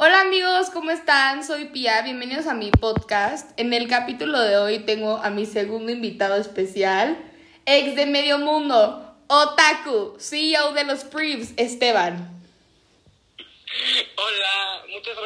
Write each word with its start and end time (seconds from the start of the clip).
Hola 0.00 0.20
amigos, 0.20 0.70
¿cómo 0.70 0.92
están? 0.92 1.42
Soy 1.44 1.64
Pia, 1.70 2.02
bienvenidos 2.02 2.46
a 2.46 2.54
mi 2.54 2.70
podcast. 2.70 3.50
En 3.58 3.72
el 3.72 3.88
capítulo 3.88 4.38
de 4.38 4.56
hoy 4.56 4.78
tengo 4.78 5.16
a 5.16 5.28
mi 5.30 5.44
segundo 5.44 5.90
invitado 5.90 6.36
especial, 6.36 7.18
ex 7.66 7.96
de 7.96 8.06
Medio 8.06 8.38
Mundo, 8.38 9.12
Otaku, 9.26 10.14
CEO 10.20 10.70
de 10.70 10.84
los 10.84 11.02
Privs, 11.02 11.52
Esteban. 11.56 12.30
Hola, 14.16 14.84
muchas 14.88 15.16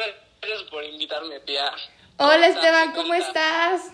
gracias 0.41 0.63
por 0.71 0.83
invitarme, 0.83 1.39
Pia. 1.41 1.71
Hola 2.17 2.47
Esteban, 2.47 2.93
¿cómo 2.93 3.13
estás? 3.13 3.91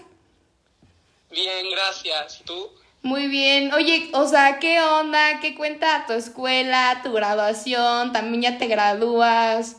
Bien, 1.29 1.71
gracias. 1.71 2.39
¿Y 2.39 2.43
tú? 2.45 2.71
Muy 3.01 3.27
bien. 3.27 3.73
Oye, 3.73 4.11
o 4.13 4.25
sea, 4.29 4.59
¿qué 4.59 4.79
onda? 4.79 5.41
¿Qué 5.41 5.55
cuenta 5.55 6.05
tu 6.07 6.13
escuela, 6.13 7.01
tu 7.03 7.11
graduación? 7.11 8.13
¿También 8.13 8.43
ya 8.43 8.57
te 8.57 8.67
gradúas? 8.67 9.75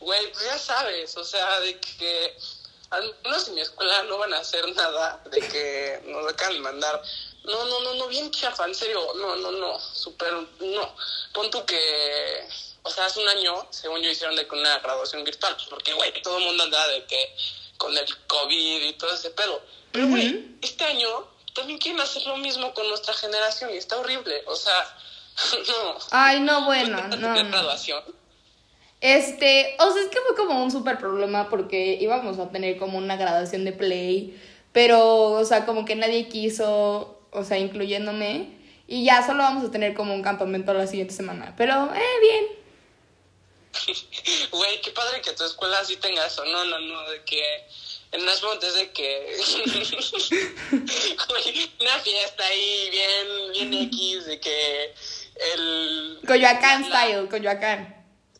Güey, 0.00 0.32
pues 0.32 0.44
ya 0.44 0.58
sabes, 0.58 1.16
o 1.16 1.24
sea, 1.24 1.60
de 1.60 1.78
que 1.80 2.36
al 2.90 3.16
menos 3.22 3.48
en 3.48 3.54
mi 3.54 3.60
escuela 3.60 4.02
no 4.04 4.18
van 4.18 4.32
a 4.32 4.38
hacer 4.38 4.66
nada, 4.74 5.22
de 5.30 5.40
que 5.40 6.00
nos 6.06 6.26
acaban 6.32 6.54
de 6.54 6.60
mandar. 6.60 7.02
No, 7.44 7.64
no, 7.66 7.80
no, 7.80 7.94
no, 7.94 8.08
bien 8.08 8.30
chafa, 8.30 8.64
en 8.66 8.74
serio, 8.74 9.12
no, 9.16 9.36
no, 9.36 9.50
no, 9.50 9.78
súper, 9.80 10.32
no. 10.32 10.94
Pon 11.32 11.50
tú 11.50 11.64
que, 11.64 12.48
o 12.82 12.90
sea, 12.90 13.06
hace 13.06 13.20
un 13.20 13.28
año, 13.28 13.66
según 13.70 14.00
yo, 14.00 14.10
hicieron 14.10 14.36
de 14.36 14.46
que 14.46 14.54
una 14.54 14.78
graduación 14.78 15.24
virtual, 15.24 15.56
porque, 15.68 15.92
güey, 15.94 16.22
todo 16.22 16.38
el 16.38 16.44
mundo 16.44 16.64
andaba 16.64 16.88
de 16.88 17.04
que 17.04 17.36
con 17.76 17.96
el 17.96 18.26
COVID 18.26 18.82
y 18.82 18.92
todo 18.94 19.12
ese 19.14 19.30
pedo. 19.30 19.62
Pero, 19.92 20.08
güey, 20.08 20.56
este 20.62 20.84
año 20.84 21.28
también 21.54 21.78
quieren 21.78 22.00
hacer 22.00 22.24
lo 22.26 22.36
mismo 22.36 22.72
con 22.74 22.88
nuestra 22.88 23.14
generación 23.14 23.72
y 23.72 23.76
está 23.76 23.98
horrible, 23.98 24.42
o 24.46 24.56
sea, 24.56 24.96
no. 25.68 25.98
Ay, 26.10 26.40
no, 26.40 26.64
bueno, 26.64 26.96
¿No 27.08 27.16
no. 27.16 27.34
no. 27.34 27.50
graduación? 27.50 28.04
Este, 29.00 29.76
o 29.78 29.92
sea, 29.92 30.02
es 30.02 30.08
que 30.08 30.18
fue 30.26 30.34
como 30.36 30.62
un 30.62 30.70
súper 30.70 30.98
problema 30.98 31.48
porque 31.48 31.96
íbamos 32.00 32.38
a 32.38 32.50
tener 32.50 32.78
como 32.78 32.98
una 32.98 33.16
graduación 33.16 33.64
de 33.64 33.72
play, 33.72 34.40
pero, 34.72 35.30
o 35.32 35.44
sea, 35.44 35.64
como 35.66 35.84
que 35.84 35.94
nadie 35.94 36.28
quiso, 36.28 37.20
o 37.30 37.44
sea, 37.44 37.58
incluyéndome, 37.58 38.50
y 38.88 39.04
ya 39.04 39.24
solo 39.26 39.42
vamos 39.44 39.64
a 39.64 39.70
tener 39.70 39.94
como 39.94 40.14
un 40.14 40.22
campamento 40.22 40.72
la 40.74 40.86
siguiente 40.86 41.14
semana, 41.14 41.54
pero, 41.56 41.92
eh, 41.94 42.20
bien. 42.20 42.44
Güey, 44.50 44.80
qué 44.80 44.90
padre 44.90 45.20
que 45.20 45.32
tu 45.32 45.44
escuela 45.44 45.84
sí 45.84 45.96
tenga 45.96 46.26
eso. 46.26 46.44
No, 46.46 46.64
no, 46.64 46.78
no, 46.80 47.10
de 47.10 47.22
que 47.24 47.40
en 48.12 48.24
las 48.26 48.42
montes 48.42 48.74
de 48.74 48.90
que. 48.90 49.36
Una 51.80 51.98
fiesta 52.00 52.44
ahí 52.44 52.90
bien, 52.90 53.52
bien 53.70 53.74
X, 53.84 54.26
de 54.26 54.40
que 54.40 54.94
el. 55.54 56.18
Coyoacán 56.26 56.88
la- 56.90 57.02
style, 57.04 57.28
Coyoacán. 57.28 57.97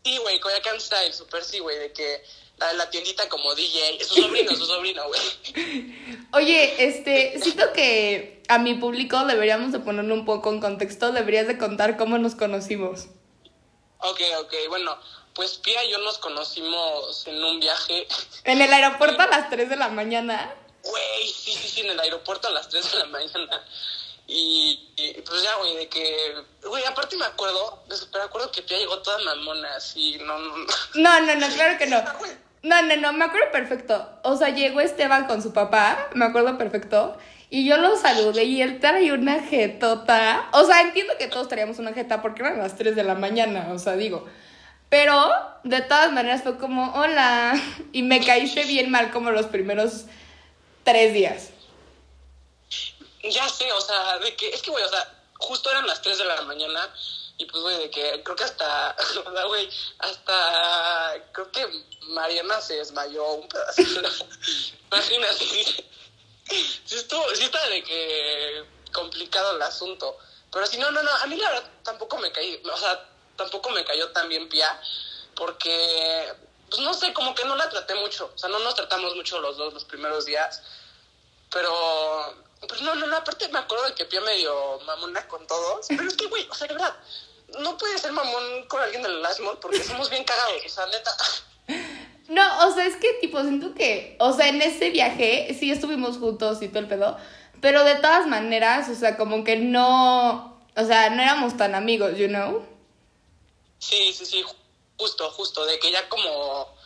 Sí, 0.09 0.17
güey, 0.17 0.41
Coyoacán 0.41 0.81
style, 0.81 1.13
super 1.13 1.45
sí, 1.45 1.59
güey, 1.59 1.79
de 1.79 1.93
que 1.93 2.25
la, 2.57 2.73
la 2.73 2.89
tiendita 2.89 3.29
como 3.29 3.55
DJ. 3.55 4.03
Su 4.03 4.23
sobrino, 4.23 4.57
su 4.57 4.65
sobrino, 4.65 5.03
güey. 5.07 6.19
Oye, 6.33 6.83
este, 6.83 7.39
siento 7.43 7.75
que 7.75 8.43
a 8.49 8.57
mi 8.57 8.73
público 8.73 9.23
deberíamos 9.27 9.71
de 9.71 9.81
ponerlo 9.81 10.15
un 10.15 10.25
poco 10.25 10.51
en 10.51 10.61
contexto, 10.61 11.13
deberías 11.13 11.47
de 11.47 11.59
contar 11.59 11.99
cómo 11.99 12.17
nos 12.17 12.35
conocimos. 12.37 13.09
Ok, 13.99 14.21
ok, 14.41 14.55
bueno, 14.71 14.97
pues 15.35 15.59
Pia 15.59 15.85
y 15.85 15.91
yo 15.91 15.99
nos 15.99 16.17
conocimos 16.17 17.27
en 17.27 17.45
un 17.45 17.61
viaje. 17.61 18.09
En 18.45 18.63
el 18.63 18.73
aeropuerto 18.73 19.21
a 19.21 19.27
las 19.31 19.51
3 19.51 19.69
de 19.69 19.77
la 19.77 19.91
mañana. 19.91 20.55
Güey, 20.85 21.29
sí, 21.29 21.53
sí, 21.53 21.69
sí, 21.69 21.81
en 21.83 21.91
el 21.91 22.01
aeropuerto 22.01 22.49
a 22.49 22.53
las 22.53 22.71
3 22.71 22.93
de 22.93 22.99
la 22.99 23.07
mañana. 23.07 23.63
Y, 24.27 24.88
ya, 25.49 25.57
güey, 25.57 25.77
de 25.77 25.89
que. 25.89 26.35
Güey, 26.65 26.85
aparte 26.85 27.17
me 27.17 27.25
acuerdo, 27.25 27.83
me 27.89 28.21
acuerdo 28.21 28.53
que 28.53 28.63
Pia 28.63 28.79
llegó 28.79 28.99
toda 28.99 29.19
mamona, 29.19 29.75
así, 29.77 30.19
no, 30.19 30.39
no, 30.39 30.57
no. 30.57 30.67
No, 30.95 31.21
no, 31.21 31.35
no, 31.37 31.49
claro 31.49 31.79
que 31.79 31.87
no. 31.87 32.03
No, 32.63 32.83
no, 32.83 32.97
no, 32.97 33.13
me 33.13 33.25
acuerdo 33.25 33.51
perfecto. 33.53 34.09
O 34.25 34.37
sea, 34.37 34.51
llegó 34.51 34.81
Esteban 34.81 35.27
con 35.27 35.43
su 35.43 35.53
papá, 35.53 36.09
me 36.15 36.25
acuerdo 36.25 36.59
perfecto. 36.59 37.17
Y 37.51 37.67
yo 37.67 37.79
lo 37.79 37.97
saludé 37.97 38.45
y 38.45 38.61
él 38.61 38.79
traía 38.79 39.15
una 39.15 39.41
jetota. 39.41 40.49
O 40.53 40.65
sea, 40.65 40.83
entiendo 40.83 41.15
que 41.19 41.29
todos 41.29 41.49
traíamos 41.49 41.79
una 41.79 41.95
jeta 41.95 42.21
porque 42.21 42.43
eran 42.43 42.59
las 42.59 42.77
3 42.77 42.95
de 42.95 43.05
la 43.05 43.15
mañana, 43.15 43.69
o 43.73 43.79
sea, 43.79 43.95
digo. 43.95 44.27
Pero 44.91 45.31
de 45.65 45.81
todas 45.83 46.13
maneras 46.13 46.43
fue 46.43 46.59
como, 46.59 46.93
hola. 46.95 47.55
Y 47.93 48.03
me 48.03 48.25
caíste 48.25 48.65
bien 48.65 48.91
mal 48.91 49.11
como 49.11 49.31
los 49.31 49.47
primeros 49.47 50.05
tres 50.85 51.15
días. 51.15 51.51
Ya 53.23 53.49
sé, 53.49 53.71
o 53.73 53.81
sea, 53.81 54.19
de 54.19 54.35
que. 54.37 54.51
Es 54.51 54.63
que, 54.63 54.71
güey, 54.71 54.85
o 54.85 54.89
sea, 54.89 55.18
justo 55.39 55.71
eran 55.71 55.87
las 55.87 56.03
3 56.03 56.19
de 56.19 56.25
la 56.25 56.43
mañana. 56.43 56.93
Y 57.39 57.45
pues, 57.47 57.63
güey, 57.63 57.79
de 57.79 57.91
que 57.91 58.23
creo 58.23 58.37
que 58.37 58.45
hasta. 58.45 58.97
Güey, 59.47 59.71
hasta. 59.99 61.25
Creo 61.33 61.51
que 61.53 61.67
Mariana 62.09 62.61
se 62.61 62.77
desmayó 62.77 63.25
un 63.33 63.49
pedacito. 63.49 64.01
Imagínate. 64.93 65.85
Sí, 66.85 66.97
estuvo, 66.97 67.25
sí 67.35 67.45
está 67.45 67.67
de 67.69 67.83
que 67.85 68.65
complicado 68.93 69.57
el 69.57 69.63
asunto. 69.63 70.19
Pero 70.51 70.67
si 70.67 70.79
no, 70.79 70.91
no, 70.91 71.03
no, 71.03 71.11
a 71.11 71.27
mí 71.27 71.37
la 71.37 71.51
verdad 71.51 71.71
tampoco 71.83 72.17
me 72.19 72.33
caí, 72.33 72.61
o 72.65 72.77
sea, 72.77 73.07
tampoco 73.37 73.71
me 73.71 73.85
cayó 73.85 74.11
tan 74.11 74.29
bien 74.29 74.49
Pia, 74.49 74.81
porque, 75.35 76.33
pues 76.71 76.81
no 76.81 76.95
sé, 76.95 77.13
como 77.13 77.35
que 77.35 77.45
no 77.45 77.55
la 77.55 77.69
traté 77.69 77.95
mucho, 77.95 78.33
o 78.35 78.39
sea, 78.39 78.49
no 78.49 78.59
nos 78.61 78.75
tratamos 78.75 79.15
mucho 79.15 79.41
los 79.41 79.57
dos 79.57 79.75
los 79.75 79.85
primeros 79.85 80.25
días, 80.25 80.63
pero, 81.51 82.38
no, 82.99 83.07
no, 83.07 83.17
aparte 83.17 83.49
me 83.49 83.59
acuerdo 83.59 83.87
de 83.87 83.95
que 83.95 84.05
Pia 84.05 84.21
medio 84.21 84.81
mamona 84.87 85.27
con 85.29 85.47
todos, 85.47 85.87
pero 85.89 86.07
es 86.07 86.15
que, 86.15 86.27
güey, 86.27 86.47
o 86.51 86.55
sea, 86.55 86.67
de 86.67 86.75
verdad, 86.75 86.95
no 87.61 87.79
puedes 87.79 88.01
ser 88.01 88.13
mamón 88.13 88.65
con 88.69 88.83
alguien 88.83 89.03
del 89.03 89.23
Last 89.23 89.41
Mall 89.41 89.59
porque 89.59 89.83
somos 89.83 90.11
bien 90.11 90.25
cagados, 90.25 90.63
o 90.65 90.69
sea, 90.69 90.87
neta. 90.87 91.11
No, 92.29 92.69
o 92.69 92.75
sea, 92.75 92.87
es 92.87 92.97
que 92.97 93.15
tipo, 93.23 93.41
siento 93.41 93.75
que, 93.75 94.17
o 94.21 94.35
sea, 94.35 94.49
en 94.49 94.61
ese 94.61 94.91
viaje 94.91 95.57
sí 95.59 95.71
estuvimos 95.71 96.19
juntos 96.19 96.61
y 96.61 96.69
todo 96.69 96.81
el 96.81 96.89
pedo, 96.89 97.17
pero 97.63 97.85
de 97.85 97.97
todas 97.97 98.27
maneras, 98.27 98.89
o 98.91 98.95
sea, 98.95 99.17
como 99.17 99.45
que 99.45 99.57
no, 99.57 100.61
o 100.77 100.85
sea, 100.85 101.09
no 101.11 101.23
éramos 101.23 101.57
tan 101.57 101.75
amigos, 101.75 102.19
you 102.19 102.29
know? 102.29 102.67
Sí, 103.79 104.13
sí, 104.13 104.27
sí, 104.27 104.45
justo, 104.99 105.31
justo, 105.31 105.65
de 105.65 105.79
que 105.79 105.91
ya 105.91 106.09
como 106.09 106.77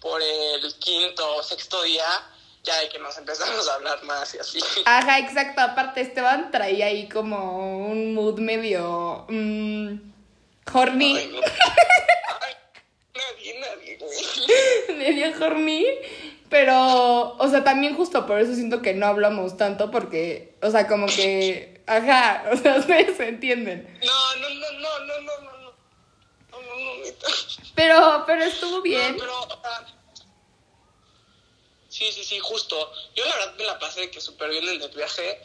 por 0.00 0.20
el 0.20 0.74
quinto 0.78 1.36
o 1.36 1.42
sexto 1.42 1.82
día, 1.82 2.04
ya 2.62 2.78
de 2.80 2.88
que 2.88 2.98
nos 2.98 3.16
empezamos 3.16 3.68
a 3.68 3.74
hablar 3.74 4.02
más 4.04 4.34
y 4.34 4.38
así. 4.38 4.60
Ajá, 4.84 5.18
exacto, 5.18 5.60
aparte 5.60 6.00
Esteban 6.00 6.50
traía 6.50 6.86
ahí 6.86 7.08
como 7.08 7.86
un 7.86 8.14
mood 8.14 8.38
medio, 8.38 9.26
mm, 9.28 9.94
horny, 10.72 11.16
Ay, 11.16 11.28
no. 11.28 11.40
Ay, 12.40 12.54
nadie, 13.14 13.60
nadie, 13.60 13.98
güey. 13.98 14.98
medio 14.98 15.44
horny, 15.44 15.86
pero, 16.48 17.36
o 17.36 17.48
sea, 17.48 17.64
también 17.64 17.96
justo 17.96 18.26
por 18.26 18.40
eso 18.40 18.54
siento 18.54 18.82
que 18.82 18.92
no 18.92 19.06
hablamos 19.06 19.56
tanto, 19.56 19.90
porque, 19.90 20.56
o 20.62 20.70
sea, 20.70 20.86
como 20.86 21.06
que, 21.06 21.82
ajá, 21.86 22.44
o 22.52 22.56
sea, 22.56 22.76
ustedes 22.76 23.16
se 23.16 23.28
entienden. 23.28 23.98
No, 24.04 24.36
no, 24.36 24.48
no, 24.50 24.72
no, 24.72 24.98
no, 24.98 25.20
no, 25.20 25.40
no, 25.40 25.58
no. 25.58 25.70
No, 26.50 26.58
no. 26.58 27.40
Pero, 27.74 28.24
pero 28.26 28.42
estuvo 28.42 28.82
bien. 28.82 29.16
No, 29.16 29.18
pero, 29.18 29.40
o 29.42 29.60
sea, 29.62 29.99
sí, 32.00 32.12
sí, 32.12 32.24
sí, 32.24 32.38
justo. 32.38 32.90
Yo 33.14 33.24
la 33.26 33.36
verdad 33.36 33.54
me 33.58 33.64
la 33.64 33.78
pasé 33.78 34.10
que 34.10 34.20
súper 34.20 34.48
bien 34.50 34.66
en 34.66 34.80
el 34.80 34.88
viaje 34.88 35.38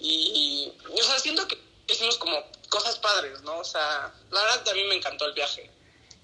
y, 0.00 0.72
y, 0.90 1.00
o 1.00 1.02
sea, 1.04 1.18
siento 1.20 1.46
que 1.46 1.56
hicimos 1.86 2.18
como 2.18 2.42
cosas 2.68 2.98
padres, 2.98 3.40
¿no? 3.42 3.58
O 3.58 3.64
sea, 3.64 4.12
la 4.30 4.42
verdad 4.42 4.68
a 4.68 4.74
mí 4.74 4.84
me 4.84 4.96
encantó 4.96 5.26
el 5.26 5.34
viaje. 5.34 5.70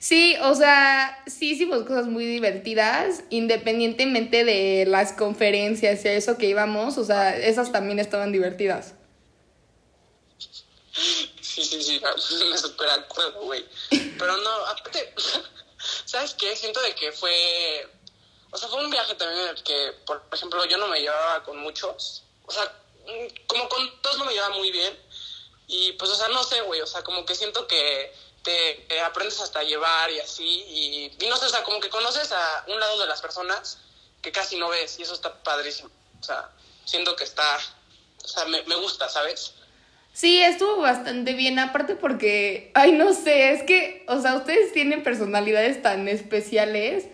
Sí, 0.01 0.37
o 0.43 0.55
sea, 0.55 1.23
sí 1.27 1.53
hicimos 1.53 1.85
cosas 1.85 2.07
muy 2.07 2.25
divertidas, 2.25 3.23
independientemente 3.31 4.45
de 4.45 4.85
las 4.87 5.13
conferencias 5.13 6.05
y 6.05 6.09
a 6.09 6.13
eso 6.13 6.39
que 6.39 6.47
íbamos, 6.47 6.99
o 6.99 7.05
sea, 7.05 7.37
esas 7.37 7.71
también 7.71 7.99
estaban 7.99 8.33
divertidas. 8.33 8.95
Sí, 11.41 11.65
sí, 11.65 11.83
sí, 11.83 12.01
me 12.51 12.59
super 12.59 12.89
acuerdo, 12.91 13.43
güey. 13.43 13.65
Pero 13.91 14.37
no, 14.37 14.51
aparte, 14.67 15.15
¿sabes 16.05 16.35
qué? 16.35 16.55
Siento 16.57 16.81
de 16.83 16.95
que 16.95 17.13
fue, 17.13 17.89
o 18.51 18.57
sea, 18.57 18.69
fue 18.69 18.83
un 18.85 18.91
viaje 18.91 19.15
también 19.15 19.41
en 19.43 19.49
el 19.57 19.63
que, 19.63 19.93
por 20.07 20.23
ejemplo, 20.33 20.65
yo 20.65 20.79
no 20.79 20.89
me 20.89 21.01
llevaba 21.01 21.43
con 21.43 21.59
muchos, 21.59 22.25
o 22.47 22.53
sea, 22.53 22.65
mm, 23.07 23.47
como 23.47 23.69
con 23.69 24.01
todos 24.01 24.19
no 24.19 24.25
me 24.25 24.33
llevaba 24.33 24.57
muy 24.57 24.71
bien. 24.71 24.99
Y 25.71 25.93
pues, 25.93 26.11
o 26.11 26.15
sea, 26.15 26.29
no 26.29 26.43
sé, 26.45 26.63
güey, 26.63 26.81
o 26.81 26.87
sea, 26.87 27.03
como 27.03 27.27
que 27.27 27.35
siento 27.35 27.67
que 27.67 28.13
te, 28.43 29.01
aprendes 29.03 29.39
hasta 29.41 29.61
a 29.61 29.65
llevar 29.65 30.11
y 30.11 30.19
así, 30.19 30.45
y, 30.45 31.17
y 31.21 31.29
no 31.29 31.37
sé, 31.37 31.45
o 31.45 31.51
sea, 31.51 31.63
como 31.63 31.79
que 31.81 31.91
conoces 31.91 32.33
a 32.33 32.65
un 32.69 32.81
lado 32.81 32.99
de 32.99 33.07
las 33.07 33.21
personas 33.21 33.79
que 34.23 34.33
casi 34.33 34.57
no 34.57 34.71
ves, 34.71 34.99
y 34.99 35.03
eso 35.03 35.13
está 35.13 35.43
padrísimo. 35.43 35.91
O 36.21 36.23
sea, 36.25 36.51
siento 36.87 37.15
que 37.17 37.25
está, 37.25 37.59
o 38.25 38.29
sea, 38.29 38.47
me, 38.47 38.63
me 38.63 38.77
gusta, 38.77 39.11
¿sabes? 39.11 39.53
Sí, 40.15 40.43
estuvo 40.43 40.79
bastante 40.79 41.35
bien, 41.35 41.59
aparte 41.59 41.95
porque, 41.95 42.73
ay, 42.75 42.93
no 42.93 43.13
sé, 43.13 43.53
es 43.53 43.63
que, 43.65 44.05
o 44.09 44.21
sea, 44.21 44.35
ustedes 44.35 44.73
tienen 44.73 45.05
personalidades 45.05 45.83
tan 45.83 46.09
especiales 46.09 47.05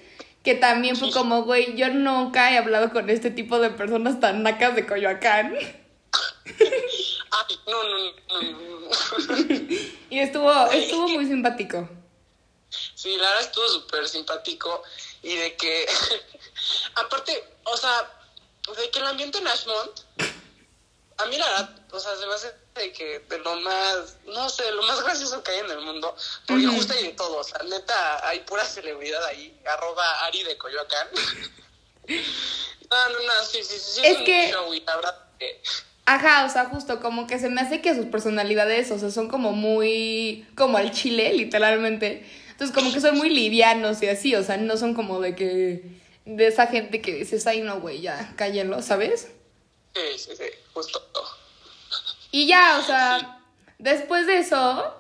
que 0.45 0.55
también 0.55 0.95
fue 0.95 1.11
como, 1.11 1.43
güey, 1.43 1.75
yo 1.75 1.89
nunca 1.89 2.53
he 2.53 2.59
hablado 2.59 2.93
con 2.93 3.09
este 3.09 3.31
tipo 3.31 3.59
de 3.59 3.71
personas 3.71 4.21
tan 4.21 4.43
nacas 4.43 4.77
de 4.77 4.87
Coyoacán. 4.87 5.57
Ay, 5.57 7.59
no, 7.67 7.83
no, 7.83 8.43
no. 8.43 8.75
Y 10.11 10.21
estuvo, 10.21 10.53
estuvo 10.71 11.09
muy 11.09 11.27
simpático. 11.27 11.89
Sí, 12.95 13.17
la 13.17 13.29
verdad 13.29 13.41
estuvo 13.41 13.67
súper 13.69 14.07
simpático 14.07 14.83
y 15.23 15.35
de 15.35 15.57
que, 15.57 15.87
aparte, 16.95 17.43
o 17.65 17.77
sea, 17.77 18.11
de 18.77 18.91
que 18.91 18.99
el 18.99 19.07
ambiente 19.07 19.39
en 19.39 19.49
Ashmont, 19.49 20.01
a 21.17 21.27
mí 21.27 21.39
la 21.39 21.49
verdad, 21.49 21.71
o 21.91 21.99
sea, 21.99 22.15
se 22.17 22.27
me 22.27 22.35
hace 22.35 22.53
de 22.75 22.93
que 22.93 23.21
de 23.21 23.39
lo 23.39 23.57
más, 23.61 24.17
no 24.27 24.49
sé, 24.49 24.71
lo 24.73 24.83
más 24.83 25.03
gracioso 25.03 25.43
que 25.43 25.53
hay 25.53 25.59
en 25.61 25.71
el 25.71 25.81
mundo, 25.81 26.15
porque 26.47 26.67
Ujú. 26.67 26.77
justo 26.77 26.93
hay 26.95 27.05
de 27.05 27.13
todo, 27.13 27.37
o 27.39 27.45
sea, 27.45 27.61
neta, 27.63 28.27
hay 28.29 28.41
pura 28.41 28.65
celebridad 28.65 29.25
ahí, 29.27 29.57
arroba 29.65 30.05
Ari 30.25 30.43
de 30.43 30.59
Coyoacán. 30.59 31.09
no, 32.09 33.09
no, 33.11 33.19
no, 33.23 33.45
sí, 33.49 33.63
sí, 33.63 33.79
sí, 33.79 33.91
sí, 33.95 34.01
Es 34.05 34.19
un 34.19 34.25
que- 34.25 34.51
show 34.51 34.75
y 34.75 34.81
la 34.81 34.97
verdad 34.97 35.19
que... 35.39 35.61
Ajá, 36.07 36.45
o 36.45 36.51
sea, 36.51 36.67
justo 36.67 37.01
como 37.01 37.27
que 37.27 37.39
se 37.39 37.49
me 37.49 37.63
hace 37.63 37.81
que 37.81 37.95
sus 37.95 38.07
personalidades, 38.07 38.91
o 38.91 38.99
sea, 38.99 39.11
son 39.11 39.29
como 39.29 39.53
muy, 39.53 40.47
como 40.55 40.77
al 40.77 40.91
chile, 40.91 41.33
literalmente. 41.33 42.29
Entonces 42.51 42.75
como 42.77 42.93
que 42.93 43.01
son 43.01 43.17
muy 43.17 43.31
livianos 43.31 44.03
y 44.03 44.09
así, 44.09 44.35
o 44.35 44.43
sea, 44.45 44.59
no 44.59 44.77
son 44.77 44.93
como 44.95 45.21
de 45.21 45.35
que, 45.35 45.83
de 46.27 46.47
esa 46.47 46.67
gente 46.67 47.01
que 47.01 47.15
dices, 47.15 47.47
ay 47.47 47.63
no, 47.63 47.81
güey, 47.81 48.03
ya, 48.03 48.35
cállenlo, 48.37 48.83
¿sabes? 48.83 49.29
Sí, 49.95 50.19
sí, 50.19 50.37
sí, 50.37 50.45
justo. 50.75 51.01
Y 52.35 52.49
ya, 52.49 52.79
o 52.81 52.83
sea, 52.83 53.41
después 53.79 54.27
de 54.27 54.39
eso, 54.39 54.93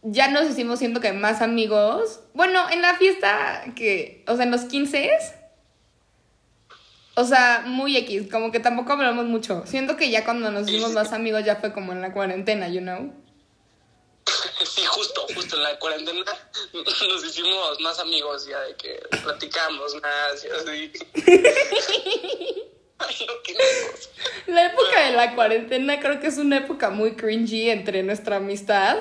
ya 0.00 0.28
nos 0.28 0.48
hicimos, 0.48 0.78
siento 0.78 1.02
que 1.02 1.12
más 1.12 1.42
amigos. 1.42 2.20
Bueno, 2.32 2.66
en 2.70 2.80
la 2.80 2.94
fiesta 2.94 3.62
que, 3.76 4.24
o 4.26 4.36
sea, 4.36 4.46
en 4.46 4.50
los 4.50 4.62
15 4.62 5.10
o 7.14 7.24
sea, 7.24 7.64
muy 7.66 7.94
X, 7.94 8.30
como 8.32 8.50
que 8.50 8.58
tampoco 8.58 8.94
hablamos 8.94 9.26
mucho. 9.26 9.64
Siento 9.66 9.98
que 9.98 10.08
ya 10.08 10.24
cuando 10.24 10.50
nos 10.50 10.66
hicimos 10.66 10.92
más 10.92 11.12
amigos 11.12 11.44
ya 11.44 11.56
fue 11.56 11.74
como 11.74 11.92
en 11.92 12.00
la 12.00 12.14
cuarentena, 12.14 12.68
you 12.68 12.80
know. 12.80 13.12
Sí, 14.64 14.82
justo, 14.86 15.26
justo 15.34 15.56
en 15.56 15.64
la 15.64 15.78
cuarentena 15.78 16.24
nos 16.72 17.24
hicimos 17.24 17.80
más 17.80 17.98
amigos 17.98 18.46
ya 18.46 18.60
de 18.60 18.76
que 18.76 18.98
platicamos 19.22 19.94
más 20.00 20.42
y 20.42 20.48
así. 20.48 20.92
La 24.46 24.66
época 24.66 25.06
de 25.06 25.12
la 25.12 25.34
cuarentena 25.34 26.00
creo 26.00 26.20
que 26.20 26.26
es 26.26 26.38
una 26.38 26.58
época 26.58 26.90
muy 26.90 27.14
cringy 27.14 27.70
entre 27.70 28.02
nuestra 28.02 28.36
amistad. 28.36 28.98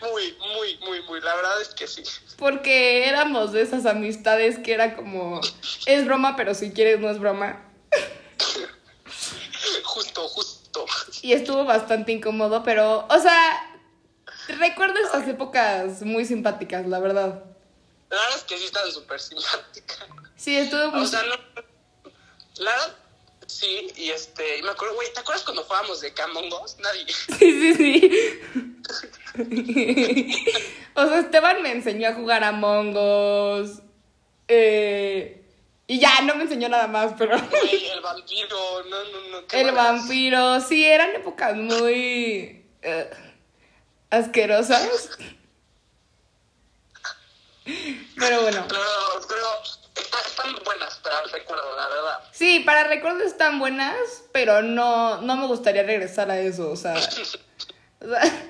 Muy, 0.00 0.36
muy, 0.38 0.78
muy, 0.78 1.02
muy. 1.02 1.20
La 1.20 1.34
verdad 1.36 1.60
es 1.60 1.68
que 1.68 1.86
sí. 1.86 2.02
Porque 2.38 3.06
éramos 3.08 3.52
de 3.52 3.62
esas 3.62 3.86
amistades 3.86 4.58
que 4.58 4.72
era 4.72 4.96
como, 4.96 5.40
es 5.86 6.04
broma, 6.04 6.34
pero 6.36 6.54
si 6.54 6.72
quieres 6.72 6.98
no 6.98 7.10
es 7.10 7.18
broma. 7.18 7.62
Justo, 9.84 10.28
justo. 10.28 10.86
Y 11.22 11.32
estuvo 11.32 11.64
bastante 11.64 12.12
incómodo, 12.12 12.62
pero, 12.62 13.06
o 13.08 13.18
sea, 13.18 13.78
recuerdo 14.48 14.98
esas 14.98 15.26
épocas 15.28 16.02
muy 16.02 16.24
simpáticas, 16.24 16.86
la 16.86 16.98
verdad. 16.98 17.44
La 18.10 18.16
verdad 18.16 18.36
es 18.36 18.44
que 18.44 18.58
sí 18.58 18.64
están 18.64 18.90
súper 18.90 19.20
simpáticas. 19.20 19.98
Sí, 20.36 20.56
estuvo 20.56 20.90
muy... 20.92 21.02
O 21.02 21.06
sea, 21.06 21.22
no. 21.22 21.36
La 22.58 22.70
verdad, 22.70 22.96
sí. 23.46 23.92
Y 23.96 24.10
este, 24.10 24.58
y 24.58 24.62
me 24.62 24.70
acuerdo, 24.70 24.94
güey, 24.94 25.12
¿te 25.12 25.20
acuerdas 25.20 25.44
cuando 25.44 25.64
jugábamos 25.64 26.00
de 26.00 26.12
Camon 26.14 26.48
2? 26.48 26.76
Nadie. 26.80 27.06
Sí, 27.38 27.74
sí, 27.74 27.74
sí. 27.74 28.44
o 30.94 31.06
sea, 31.06 31.18
Esteban 31.18 31.62
me 31.62 31.72
enseñó 31.72 32.08
a 32.08 32.14
jugar 32.14 32.44
a 32.44 32.52
Mongos. 32.52 33.82
Eh, 34.48 35.42
y 35.88 36.00
ya, 36.00 36.20
no 36.22 36.34
me 36.34 36.44
enseñó 36.44 36.68
nada 36.68 36.88
más, 36.88 37.12
pero... 37.16 37.38
Güey, 37.38 37.86
el 37.92 38.00
vampiro. 38.00 38.84
No, 38.84 39.04
no, 39.04 39.20
no. 39.30 39.46
qué 39.46 39.60
El 39.60 39.72
vampiro, 39.72 40.60
sí, 40.60 40.84
eran 40.84 41.14
épocas 41.14 41.56
muy 41.56 42.64
eh, 42.82 43.10
asquerosas. 44.10 45.10
Pero 47.64 48.42
bueno, 48.42 48.64
Pero, 48.68 48.80
pero 49.28 49.46
están 49.96 50.54
buenas 50.64 50.96
para 50.98 51.20
el 51.20 51.30
recuerdo, 51.30 51.76
la 51.76 51.88
verdad. 51.88 52.20
sí, 52.32 52.60
para 52.60 52.84
recuerdos 52.84 53.22
están 53.22 53.58
buenas, 53.58 54.24
pero 54.32 54.62
no, 54.62 55.20
no 55.22 55.36
me 55.36 55.46
gustaría 55.46 55.82
regresar 55.82 56.30
a 56.30 56.38
eso, 56.38 56.70
o 56.70 56.76
sea. 56.76 56.94
o 58.00 58.08
sea, 58.08 58.42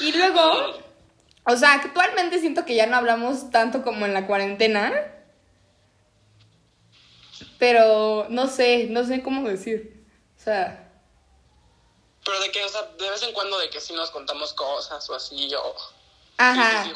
y 0.00 0.12
luego, 0.12 0.78
o 1.44 1.56
sea, 1.56 1.74
actualmente 1.74 2.40
siento 2.40 2.64
que 2.64 2.74
ya 2.74 2.86
no 2.86 2.96
hablamos 2.96 3.50
tanto 3.50 3.82
como 3.82 4.06
en 4.06 4.14
la 4.14 4.26
cuarentena. 4.26 5.16
Pero 7.58 8.26
no 8.30 8.48
sé, 8.48 8.86
no 8.88 9.04
sé 9.04 9.22
cómo 9.22 9.46
decir. 9.46 10.06
O 10.38 10.42
sea, 10.42 10.90
Pero 12.24 12.40
de 12.40 12.50
que, 12.50 12.64
o 12.64 12.68
sea, 12.68 12.82
de 12.98 13.10
vez 13.10 13.22
en 13.22 13.34
cuando 13.34 13.58
de 13.58 13.68
que 13.68 13.80
sí 13.80 13.92
nos 13.92 14.10
contamos 14.10 14.54
cosas 14.54 15.08
o 15.10 15.14
así, 15.14 15.54
o... 15.54 15.76
ajá. 16.38 16.90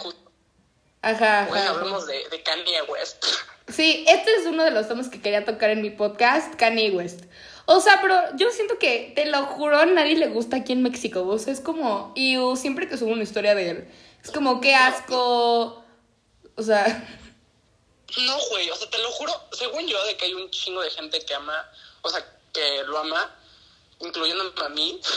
Ajá. 1.10 1.42
Ajá. 1.42 1.70
hablamos 1.70 2.06
de, 2.06 2.28
de 2.28 2.42
Kanye 2.42 2.82
West. 2.88 3.24
Sí, 3.66 4.04
este 4.06 4.30
es 4.34 4.44
uno 4.44 4.62
de 4.62 4.70
los 4.70 4.88
temas 4.88 5.08
que 5.08 5.22
quería 5.22 5.46
tocar 5.46 5.70
en 5.70 5.80
mi 5.80 5.88
podcast, 5.88 6.54
Kanye 6.56 6.90
West. 6.90 7.20
O 7.66 7.80
sea, 7.80 8.00
pero 8.02 8.20
yo 8.36 8.50
siento 8.50 8.78
que, 8.78 9.12
te 9.14 9.24
lo 9.24 9.46
juro, 9.46 9.86
nadie 9.86 10.16
le 10.16 10.26
gusta 10.28 10.56
aquí 10.56 10.72
en 10.72 10.82
México. 10.82 11.26
O 11.26 11.38
sea, 11.38 11.52
es 11.52 11.60
como, 11.60 12.12
y 12.14 12.36
siempre 12.56 12.88
que 12.88 12.98
subo 12.98 13.12
una 13.12 13.22
historia 13.22 13.54
de 13.54 13.70
él, 13.70 13.88
es 14.22 14.30
como, 14.30 14.60
qué 14.60 14.74
asco. 14.74 15.82
O 16.56 16.62
sea, 16.62 16.86
No, 18.18 18.38
güey, 18.50 18.68
o 18.70 18.76
sea, 18.76 18.90
te 18.90 18.98
lo 18.98 19.10
juro, 19.12 19.32
según 19.52 19.86
yo, 19.86 20.04
de 20.04 20.16
que 20.16 20.26
hay 20.26 20.34
un 20.34 20.50
chingo 20.50 20.82
de 20.82 20.90
gente 20.90 21.18
que 21.24 21.34
ama, 21.34 21.68
o 22.02 22.10
sea, 22.10 22.24
que 22.52 22.82
lo 22.84 22.98
ama, 22.98 23.34
incluyéndome 24.00 24.50
a 24.62 24.68
mí. 24.68 25.00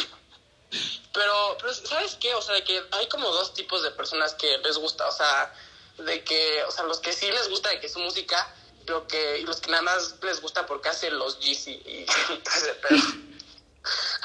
Pero, 1.14 1.58
pero, 1.60 1.74
¿sabes 1.74 2.16
qué? 2.20 2.36
O 2.36 2.42
sea, 2.42 2.54
de 2.54 2.64
que 2.64 2.80
hay 2.92 3.08
como 3.08 3.28
dos 3.30 3.54
tipos 3.54 3.82
de 3.82 3.90
personas 3.92 4.36
que 4.36 4.58
les 4.60 4.78
gusta, 4.78 5.08
o 5.08 5.12
sea, 5.12 5.52
de 5.98 6.24
que, 6.24 6.64
o 6.68 6.72
sea, 6.72 6.84
los 6.86 7.00
que 7.00 7.14
sí 7.14 7.28
les 7.28 7.50
gusta 7.50 7.70
de 7.70 7.80
que 7.80 7.90
su 7.90 8.00
música, 8.00 8.54
pero 8.86 9.08
que, 9.08 9.40
y 9.40 9.44
los 9.44 9.60
que 9.60 9.72
nada 9.72 9.84
más 9.84 10.16
les 10.24 10.42
gusta 10.42 10.66
porque 10.66 10.90
hace 10.90 11.12
los 11.12 11.40
GC 11.40 11.68
y 11.70 12.06
pero... 12.82 12.98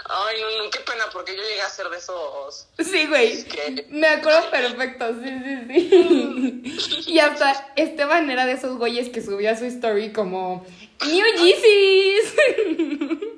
Ay, 0.04 0.40
no, 0.40 0.64
no, 0.64 0.70
qué 0.70 0.80
pena, 0.80 1.04
porque 1.12 1.36
yo 1.36 1.42
llegué 1.42 1.62
a 1.62 1.68
ser 1.68 1.88
de 1.88 1.96
esos... 1.96 2.66
sí, 2.78 3.06
güey. 3.06 3.44
que... 3.44 3.86
Me 3.90 4.08
acuerdo 4.08 4.50
perfecto, 4.50 5.06
sí, 5.22 5.30
sí, 5.44 6.62
sí. 6.64 7.02
Y 7.12 7.18
hasta 7.20 7.72
Esteban 7.76 8.28
era 8.28 8.44
de 8.46 8.52
esos 8.52 8.76
güeyes 8.76 9.08
que 9.10 9.22
subía 9.22 9.56
su 9.56 9.64
story 9.66 10.12
como, 10.12 10.66
New 11.06 11.26
Yeezys. 11.36 12.34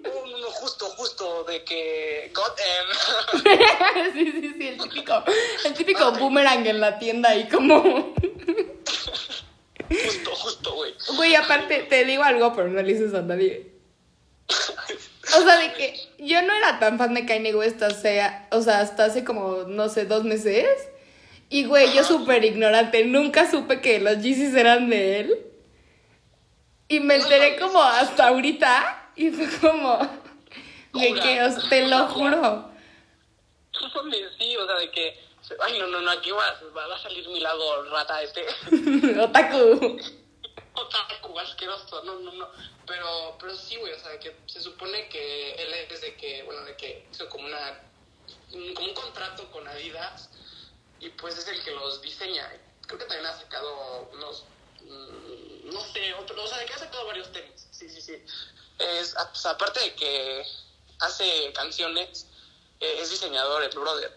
Justo, 0.65 0.87
justo, 0.97 1.45
de 1.45 1.63
que... 1.63 2.33
God 2.35 2.53
M. 2.81 4.13
sí, 4.15 4.33
sí, 4.33 4.55
sí, 4.57 4.69
el 4.69 4.79
típico, 4.79 5.23
el 5.63 5.75
típico 5.75 6.13
boomerang 6.13 6.67
en 6.67 6.81
la 6.81 6.99
tienda 6.99 7.37
y 7.37 7.47
como... 7.51 7.83
justo, 9.91 10.31
justo, 10.31 10.75
güey. 10.75 10.94
Güey, 11.17 11.35
aparte, 11.35 11.83
te 11.83 12.06
digo 12.06 12.23
algo, 12.23 12.55
pero 12.55 12.69
no 12.69 12.81
le 12.81 12.94
dices 12.94 13.13
a 13.13 13.21
nadie. 13.21 13.73
O 14.49 15.43
sea, 15.43 15.59
de 15.59 15.75
que 15.75 16.01
yo 16.21 16.41
no 16.41 16.55
era 16.55 16.79
tan 16.79 16.97
fan 16.97 17.13
de 17.13 17.27
Kanye 17.27 17.55
West 17.55 17.83
hace, 17.83 18.23
o 18.51 18.63
sea, 18.63 18.81
hasta 18.81 19.05
hace 19.05 19.23
como, 19.23 19.65
no 19.65 19.91
sé, 19.91 20.06
dos 20.06 20.25
meses. 20.25 20.67
Y, 21.51 21.67
güey, 21.67 21.93
yo 21.93 22.05
súper 22.05 22.43
ignorante, 22.43 23.05
nunca 23.05 23.51
supe 23.51 23.83
que 23.83 24.01
los 24.01 24.23
Yeezys 24.23 24.55
eran 24.55 24.89
de 24.89 25.21
él. 25.21 25.47
Y 26.89 27.01
me 27.01 27.17
enteré 27.17 27.59
como 27.59 27.83
hasta 27.83 28.29
ahorita. 28.29 29.11
Y 29.17 29.31
fue 29.31 29.47
como, 29.61 30.25
de 30.94 31.15
que, 31.15 31.43
o 31.43 31.51
sea, 31.51 31.69
te 31.69 31.86
lo 31.89 32.06
juro. 32.08 32.70
Sí, 34.39 34.56
o 34.56 34.67
sea, 34.67 34.77
de 34.77 34.91
que... 34.91 35.24
Ay, 35.60 35.79
no, 35.79 35.86
no, 35.89 36.01
no, 36.01 36.10
aquí 36.10 36.31
va, 36.31 36.58
va 36.74 36.94
a 36.94 36.98
salir 37.03 37.29
mi 37.29 37.41
lado 37.41 37.84
rata 37.91 38.22
este. 38.22 38.46
Otaku. 39.20 39.98
Otaku, 40.74 41.39
asqueroso, 41.39 42.03
no, 42.05 42.19
no, 42.20 42.32
no. 42.32 42.48
Pero, 42.86 43.36
pero 43.39 43.55
sí, 43.55 43.77
güey, 43.77 43.93
o 43.93 43.98
sea, 43.98 44.10
de 44.10 44.19
que 44.20 44.36
se 44.46 44.60
supone 44.60 45.08
que 45.08 45.55
él 45.55 45.72
es 45.91 46.01
de 46.01 46.15
que, 46.17 46.43
bueno, 46.44 46.63
de 46.63 46.77
que 46.77 47.06
hizo 47.13 47.29
como 47.29 47.46
una... 47.46 47.81
un- 48.53 48.74
como 48.74 48.89
un 48.89 48.94
contrato 48.94 49.51
con 49.51 49.67
Adidas 49.69 50.31
y 51.01 51.10
pues 51.10 51.36
es 51.36 51.46
el 51.48 51.63
que 51.63 51.72
los 51.72 52.01
diseña. 52.01 52.51
Creo 52.86 52.98
que 52.98 53.05
también 53.05 53.27
ha 53.27 53.36
sacado 53.39 54.08
unos... 54.13 54.44
mm, 54.82 55.70
no 55.72 55.81
sé, 55.81 56.15
otro, 56.15 56.43
o 56.43 56.46
sea, 56.46 56.58
de 56.58 56.67
que 56.67 56.72
ha 56.74 56.79
sacado 56.79 57.06
varios 57.06 57.31
tenis. 57.32 57.69
Sí, 57.70 57.89
sí, 57.91 58.01
sí. 58.01 58.15
Es, 58.79 59.15
pues, 59.31 59.46
aparte 59.46 59.81
de 59.81 59.94
que 59.94 60.46
hace 61.01 61.53
canciones, 61.55 62.27
eh, 62.81 62.96
es 63.01 63.10
diseñador, 63.10 63.63
el 63.63 63.70
brother. 63.70 64.13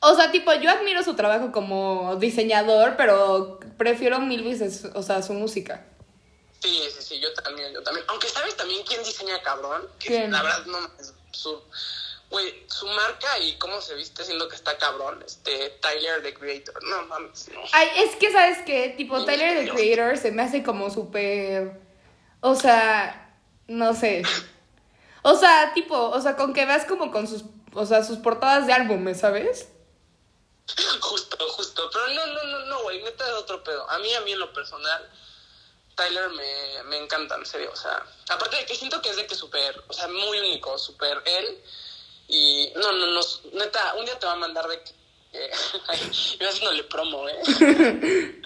O 0.00 0.14
sea, 0.14 0.30
tipo, 0.30 0.52
yo 0.54 0.70
admiro 0.70 1.02
su 1.02 1.14
trabajo 1.14 1.52
como 1.52 2.16
diseñador, 2.16 2.96
pero 2.96 3.60
prefiero 3.76 4.20
mil 4.20 4.42
veces, 4.42 4.86
o 4.94 5.02
sea, 5.02 5.22
su 5.22 5.32
música. 5.32 5.86
Sí, 6.60 6.80
sí, 6.94 7.02
sí, 7.02 7.20
yo 7.20 7.32
también, 7.34 7.72
yo 7.72 7.82
también. 7.82 8.04
Aunque 8.08 8.28
sabes 8.28 8.56
también 8.56 8.84
quién 8.86 9.02
diseña 9.02 9.40
cabrón, 9.42 9.88
que 9.98 10.08
¿Quién? 10.08 10.32
la 10.32 10.42
verdad 10.42 10.66
no 10.66 10.78
es 10.98 11.14
su 11.32 11.60
güey, 12.32 12.64
su 12.66 12.86
marca 12.86 13.38
y 13.40 13.56
cómo 13.58 13.80
se 13.82 13.94
viste 13.94 14.24
siendo 14.24 14.48
que 14.48 14.56
está 14.56 14.76
cabrón, 14.78 15.22
este 15.24 15.78
Tyler 15.82 16.22
the 16.22 16.32
Creator. 16.32 16.82
No 16.82 17.06
mames, 17.06 17.48
no. 17.52 17.60
Ay, 17.72 17.88
es 17.98 18.16
que, 18.16 18.32
¿sabes 18.32 18.58
qué? 18.64 18.94
Tipo, 18.96 19.24
Tyler, 19.24 19.66
the 19.66 19.70
Creator, 19.70 20.16
se 20.16 20.32
me 20.32 20.42
hace 20.42 20.62
como 20.62 20.90
súper... 20.90 21.78
O 22.40 22.54
sea, 22.54 23.36
no 23.68 23.94
sé. 23.94 24.22
O 25.22 25.36
sea, 25.36 25.72
tipo, 25.74 25.96
o 25.96 26.20
sea, 26.20 26.36
con 26.36 26.52
que 26.52 26.66
veas 26.66 26.84
como 26.84 27.10
con 27.10 27.26
sus... 27.26 27.44
O 27.74 27.86
sea, 27.86 28.04
sus 28.04 28.18
portadas 28.18 28.66
de 28.66 28.74
álbumes, 28.74 29.20
¿sabes? 29.20 29.68
Justo, 31.00 31.36
justo. 31.50 31.90
Pero 31.92 32.08
no, 32.08 32.26
no, 32.26 32.44
no, 32.44 32.58
no, 32.66 32.82
güey, 32.82 33.02
neta 33.02 33.26
es 33.26 33.34
otro 33.34 33.62
pedo. 33.64 33.88
A 33.90 33.98
mí, 33.98 34.12
a 34.14 34.20
mí 34.20 34.32
en 34.32 34.38
lo 34.38 34.52
personal, 34.52 35.10
Tyler 35.94 36.30
me, 36.30 36.82
me 36.84 36.98
encanta, 36.98 37.36
en 37.36 37.46
serio. 37.46 37.70
O 37.72 37.76
sea, 37.76 38.04
aparte 38.30 38.56
de 38.56 38.66
que 38.66 38.74
siento 38.74 39.00
que 39.00 39.10
es 39.10 39.16
de 39.16 39.26
que 39.26 39.34
súper, 39.34 39.82
o 39.88 39.92
sea, 39.92 40.08
muy 40.08 40.38
único, 40.38 40.78
súper 40.78 41.22
él. 41.24 41.62
Y 42.28 42.72
no, 42.76 42.92
no, 42.92 43.06
no, 43.06 43.20
neta, 43.52 43.94
un 43.94 44.04
día 44.04 44.18
te 44.18 44.26
va 44.26 44.32
a 44.32 44.36
mandar 44.36 44.66
de 44.68 44.82
que. 44.82 44.92
Eh, 45.34 45.48
yo 46.38 46.46
haciéndole 46.46 46.84
promo, 46.84 47.26
¿eh? 47.26 47.40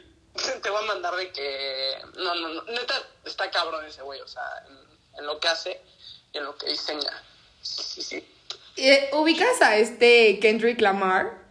te 0.62 0.70
voy 0.70 0.84
a 0.84 0.86
mandar 0.86 1.16
de 1.16 1.32
que. 1.32 1.98
No, 2.14 2.32
no, 2.36 2.48
no, 2.48 2.62
neta, 2.62 3.02
está 3.24 3.50
cabrón 3.50 3.84
ese 3.84 4.02
güey, 4.02 4.20
o 4.20 4.28
sea, 4.28 4.64
en, 4.68 5.18
en 5.18 5.26
lo 5.26 5.40
que 5.40 5.48
hace 5.48 5.82
en 6.36 6.44
lo 6.44 6.56
que 6.56 6.68
diseña. 6.70 7.22
Sí, 7.62 7.82
sí, 7.82 8.02
sí. 8.02 8.24
Eh, 8.76 9.10
¿Ubicas 9.12 9.60
a 9.62 9.76
este 9.76 10.38
Kendrick 10.40 10.80
Lamar? 10.80 11.46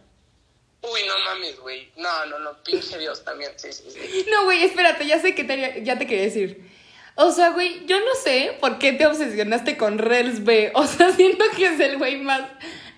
Uy, 0.82 1.00
no 1.06 1.18
mames, 1.24 1.58
güey. 1.58 1.90
No, 1.96 2.26
no, 2.26 2.38
no, 2.38 2.62
pinche 2.62 2.98
Dios 2.98 3.24
también, 3.24 3.52
sí, 3.56 3.72
sí, 3.72 3.90
sí. 3.90 4.26
No, 4.30 4.44
güey, 4.44 4.62
espérate, 4.62 5.06
ya 5.06 5.20
sé 5.20 5.34
que 5.34 5.44
te, 5.44 5.82
ya 5.84 5.98
te 5.98 6.06
quería 6.06 6.24
decir. 6.24 6.70
O 7.16 7.32
sea, 7.32 7.50
güey, 7.50 7.84
yo 7.86 7.98
no 7.98 8.14
sé 8.14 8.56
por 8.60 8.78
qué 8.78 8.92
te 8.92 9.06
obsesionaste 9.06 9.76
con 9.76 9.98
Rels 9.98 10.44
B. 10.44 10.70
O 10.74 10.86
sea, 10.86 11.12
siento 11.16 11.44
que 11.56 11.66
es 11.66 11.80
el 11.80 11.98
güey 11.98 12.18
más 12.18 12.42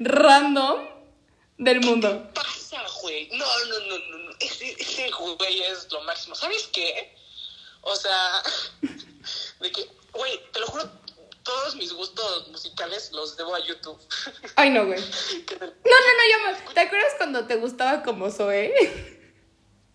random 0.00 0.86
del 1.56 1.80
mundo. 1.80 2.30
¿Qué 2.34 2.40
pasa, 2.40 2.84
güey? 3.00 3.28
No, 3.30 3.46
no, 3.66 3.80
no, 3.80 3.98
no, 3.98 4.18
no. 4.18 4.30
Ese, 4.40 4.72
ese 4.78 5.10
güey 5.10 5.62
es 5.62 5.90
lo 5.90 6.02
máximo. 6.02 6.34
¿Sabes 6.34 6.68
qué? 6.72 7.14
O 7.82 7.94
sea, 7.94 8.42
de 9.60 9.72
que, 9.72 9.88
güey, 10.12 10.40
te 10.52 10.60
lo 10.60 10.66
juro, 10.66 10.90
todos 11.48 11.76
mis 11.76 11.94
gustos 11.94 12.48
musicales 12.48 13.10
los 13.12 13.34
debo 13.38 13.54
a 13.54 13.60
YouTube. 13.60 13.98
Ay, 14.56 14.68
no, 14.68 14.84
güey. 14.84 15.00
No, 15.00 15.66
no, 15.66 16.10
no, 16.18 16.22
ya 16.30 16.38
más. 16.44 16.74
¿Te 16.74 16.80
acuerdas 16.80 17.14
cuando 17.16 17.46
te 17.46 17.56
gustaba 17.56 18.02
como 18.02 18.30
Zoe? 18.30 18.70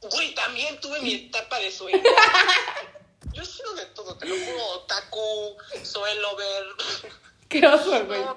Güey, 0.01 0.33
también 0.33 0.79
tuve 0.79 1.00
mi 1.01 1.13
etapa 1.13 1.60
de 1.60 1.69
Zoe. 1.69 1.91
Yo 3.33 3.43
he 3.43 3.45
sido 3.45 3.75
de 3.75 3.86
todo, 3.88 4.17
te 4.17 4.25
lo 4.25 4.36
juro. 4.36 4.65
Otaku, 4.77 5.55
Zoe 5.83 6.15
Lover. 6.15 6.65
Qué 7.50 7.67
oso, 7.67 8.03
güey. 8.05 8.19
No, 8.22 8.36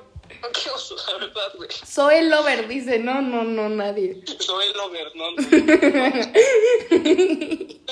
qué 0.52 0.70
oso, 0.70 0.96
la 1.06 1.18
verdad, 1.18 1.52
güey. 1.54 1.70
Zoe 1.86 2.22
Lover 2.22 2.68
dice, 2.68 2.98
no, 2.98 3.22
no, 3.22 3.44
no, 3.44 3.70
nadie. 3.70 4.22
Zoe 4.42 4.74
Lover, 4.74 5.16
no. 5.16 5.30
no, 5.30 5.40
no. 5.40 6.26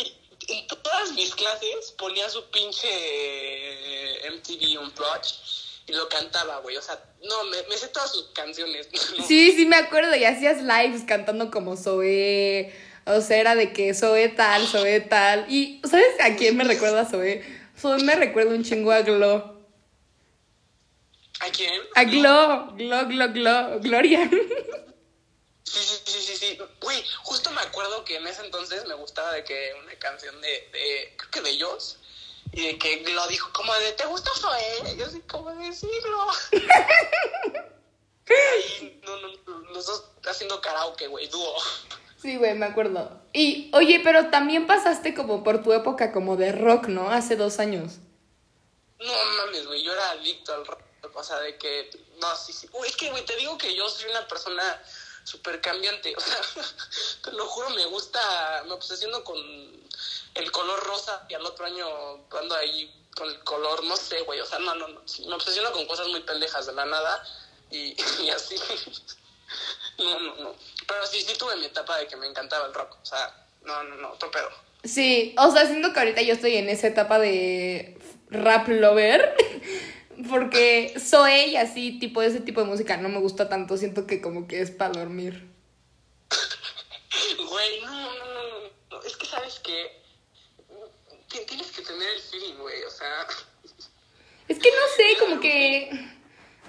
En 0.48 0.66
todas 0.66 1.12
mis 1.12 1.34
clases 1.34 1.92
ponía 1.96 2.28
su 2.28 2.44
pinche 2.50 2.88
MTV 4.30 4.80
Unplugged 4.82 5.30
y 5.86 5.92
lo 5.92 6.08
cantaba, 6.08 6.58
güey. 6.60 6.76
O 6.76 6.82
sea, 6.82 6.98
no, 7.22 7.44
me, 7.44 7.62
me 7.68 7.76
sé 7.76 7.88
todas 7.88 8.10
sus 8.10 8.30
canciones. 8.32 8.88
¿no? 8.92 9.24
Sí, 9.26 9.52
sí, 9.52 9.66
me 9.66 9.76
acuerdo. 9.76 10.14
Y 10.16 10.24
hacías 10.24 10.62
lives 10.62 11.02
cantando 11.06 11.50
como 11.50 11.76
Zoe. 11.76 12.72
O 13.06 13.20
sea, 13.20 13.36
era 13.36 13.54
de 13.54 13.72
que 13.72 13.94
Zoe 13.94 14.28
tal, 14.30 14.66
Zoe 14.66 15.00
tal. 15.00 15.46
Y, 15.48 15.80
¿sabes 15.88 16.14
a 16.20 16.36
quién 16.36 16.56
me 16.56 16.64
recuerda 16.64 17.04
Zoe? 17.04 17.44
Zoe 17.78 18.02
me 18.02 18.14
recuerda 18.14 18.54
un 18.54 18.64
chingo 18.64 18.92
a 18.92 19.02
Glo. 19.02 19.54
¿A 21.40 21.50
quién? 21.50 21.82
A 21.94 22.04
Glo, 22.04 22.72
Glo, 22.76 23.06
Glo, 23.06 23.32
Glo, 23.32 23.80
Gloria. 23.80 24.30
Sí, 25.64 25.80
sí, 25.80 26.02
sí, 26.04 26.20
sí, 26.20 26.36
sí. 26.36 26.58
Güey, 26.80 27.04
justo 27.22 27.50
me 27.50 27.62
acuerdo 27.62 28.04
que 28.04 28.16
en 28.16 28.26
ese 28.26 28.44
entonces 28.44 28.86
me 28.86 28.94
gustaba 28.94 29.32
de 29.32 29.44
que 29.44 29.74
una 29.82 29.98
canción 29.98 30.38
de, 30.40 30.48
de 30.48 31.14
creo 31.16 31.30
que 31.30 31.40
de 31.40 31.50
ellos, 31.50 31.98
y 32.52 32.66
de 32.66 32.78
que 32.78 33.02
lo 33.10 33.26
dijo 33.26 33.50
como 33.52 33.74
de, 33.74 33.92
¿te 33.92 34.06
gusta 34.06 34.30
Zoe? 34.34 34.92
Y 34.92 34.96
yo 34.96 35.06
así 35.06 35.20
como 35.22 35.50
de, 35.50 35.72
sí, 35.72 35.88
Glo. 36.02 36.26
Ahí, 38.26 39.00
no, 39.04 39.16
no, 39.16 39.28
los 39.72 39.86
dos 39.86 40.04
haciendo 40.26 40.60
karaoke, 40.60 41.08
güey, 41.08 41.28
dúo. 41.28 41.56
Sí, 42.20 42.36
güey, 42.36 42.54
me 42.54 42.66
acuerdo. 42.66 43.20
Y, 43.32 43.70
oye, 43.74 44.00
pero 44.02 44.30
también 44.30 44.66
pasaste 44.66 45.14
como 45.14 45.44
por 45.44 45.62
tu 45.62 45.72
época 45.72 46.12
como 46.12 46.36
de 46.36 46.52
rock, 46.52 46.86
¿no? 46.86 47.10
Hace 47.10 47.36
dos 47.36 47.58
años. 47.58 47.98
No 48.98 49.12
mames, 49.36 49.66
güey, 49.66 49.82
yo 49.82 49.92
era 49.92 50.10
adicto 50.10 50.54
al 50.54 50.64
rock. 50.66 50.80
O 51.12 51.22
sea, 51.22 51.38
de 51.40 51.58
que, 51.58 51.90
no, 52.20 52.34
sí, 52.36 52.52
sí. 52.52 52.68
Uy, 52.72 52.88
es 52.88 52.96
que, 52.96 53.10
güey, 53.10 53.24
te 53.24 53.36
digo 53.36 53.58
que 53.58 53.74
yo 53.74 53.88
soy 53.88 54.10
una 54.10 54.26
persona 54.26 54.82
súper 55.24 55.60
cambiante. 55.60 56.14
O 56.16 56.20
sea, 56.20 56.40
te 57.24 57.32
lo 57.32 57.46
juro, 57.46 57.70
me 57.70 57.86
gusta, 57.86 58.62
me 58.66 58.72
obsesiono 58.72 59.24
con 59.24 59.38
el 60.34 60.52
color 60.52 60.84
rosa 60.84 61.26
y 61.28 61.34
al 61.34 61.44
otro 61.44 61.66
año 61.66 61.86
ando 62.40 62.54
ahí 62.54 62.92
con 63.16 63.28
el 63.28 63.38
color, 63.40 63.84
no 63.84 63.96
sé, 63.96 64.20
güey. 64.22 64.40
O 64.40 64.46
sea, 64.46 64.58
no, 64.58 64.74
no, 64.74 64.88
no. 64.88 65.00
me 65.00 65.34
obsesiono 65.34 65.72
con 65.72 65.86
cosas 65.86 66.08
muy 66.08 66.20
pendejas 66.20 66.66
de 66.66 66.72
la 66.72 66.84
nada 66.84 67.24
y, 67.70 67.96
y 68.22 68.30
así. 68.30 68.56
No, 69.98 70.20
no, 70.20 70.34
no. 70.36 70.54
Pero 70.86 71.06
sí, 71.06 71.20
sí 71.22 71.36
tuve 71.38 71.56
mi 71.56 71.66
etapa 71.66 71.98
de 71.98 72.06
que 72.06 72.16
me 72.16 72.26
encantaba 72.26 72.66
el 72.66 72.74
rock. 72.74 72.96
O 73.02 73.06
sea, 73.06 73.46
no, 73.62 73.82
no, 73.84 73.96
no, 73.96 74.12
otro 74.12 74.30
pedo. 74.30 74.48
Sí, 74.84 75.34
o 75.38 75.50
sea, 75.50 75.66
siento 75.66 75.92
que 75.92 75.98
ahorita 76.00 76.22
yo 76.22 76.34
estoy 76.34 76.56
en 76.56 76.68
esa 76.68 76.88
etapa 76.88 77.18
de 77.18 77.98
rap 78.28 78.68
lover. 78.68 79.34
Porque 80.28 80.94
Zoe 80.98 81.48
y 81.48 81.56
así, 81.56 81.98
tipo, 81.98 82.22
ese 82.22 82.40
tipo 82.40 82.60
de 82.60 82.66
música 82.66 82.96
no 82.96 83.08
me 83.08 83.18
gusta 83.18 83.48
tanto. 83.48 83.76
Siento 83.76 84.06
que 84.06 84.20
como 84.20 84.46
que 84.46 84.60
es 84.60 84.70
para 84.70 84.92
dormir. 84.92 85.48
Güey, 87.48 87.80
no, 87.82 87.92
no, 87.92 88.24
no, 88.24 88.70
no. 88.90 89.02
Es 89.02 89.16
que, 89.16 89.26
¿sabes? 89.26 89.60
Ti- 89.62 91.44
Tienes 91.46 91.70
que 91.72 91.82
tener 91.82 92.08
el 92.14 92.20
feeling, 92.20 92.54
güey. 92.60 92.82
O 92.84 92.90
sea, 92.90 93.26
Es 94.48 94.58
que 94.58 94.68
no 94.70 94.86
sé, 94.96 95.16
como 95.20 95.40
que. 95.40 95.90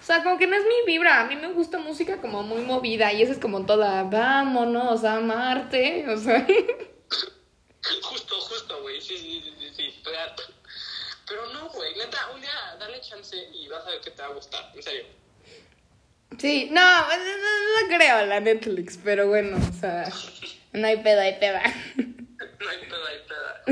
O 0.02 0.04
sea, 0.06 0.24
como 0.24 0.38
que 0.38 0.48
no 0.48 0.56
es 0.56 0.64
mi 0.64 0.86
vibra. 0.92 1.22
A 1.22 1.26
mí 1.26 1.36
me 1.36 1.52
gusta 1.52 1.80
música 1.80 2.22
como 2.22 2.44
muy 2.44 2.62
movida. 2.62 3.12
Y 3.14 3.22
esa 3.22 3.32
es 3.34 3.40
como 3.40 3.66
toda, 3.66 4.04
vámonos 4.04 5.04
a 5.04 5.20
Marte. 5.20 6.06
O 6.10 6.18
sea. 6.18 6.46
justo, 8.04 8.36
justo, 8.42 8.82
güey. 8.82 9.02
Sí, 9.02 9.18
sí, 9.18 9.42
sí, 9.60 9.70
sí. 9.76 9.94
Pero 11.28 11.48
no, 11.54 11.70
güey. 11.70 11.96
Neta, 11.96 12.30
un 12.34 12.42
día 12.42 12.76
dale 12.80 13.00
chance 13.02 13.36
y 13.54 13.68
vas 13.68 13.86
a 13.86 13.90
ver 13.92 14.02
que 14.02 14.12
te 14.12 14.22
va 14.22 14.30
a 14.30 14.34
gustar. 14.34 14.72
En 14.76 14.84
serio. 14.84 15.06
Sí, 16.40 16.70
no, 16.72 16.82
no, 16.82 17.08
no 17.08 17.88
creo 17.98 18.26
la 18.26 18.40
Netflix, 18.40 18.98
pero 19.04 19.28
bueno, 19.28 19.58
o 19.58 19.74
sea, 19.80 20.12
no 20.74 20.88
hay 20.88 20.98
peda, 20.98 21.22
hay 21.24 21.40
peda. 21.40 21.62
No 22.60 22.70
hay 22.70 22.78
peda, 22.80 23.08
hay 23.10 23.20
peda. 23.28 23.64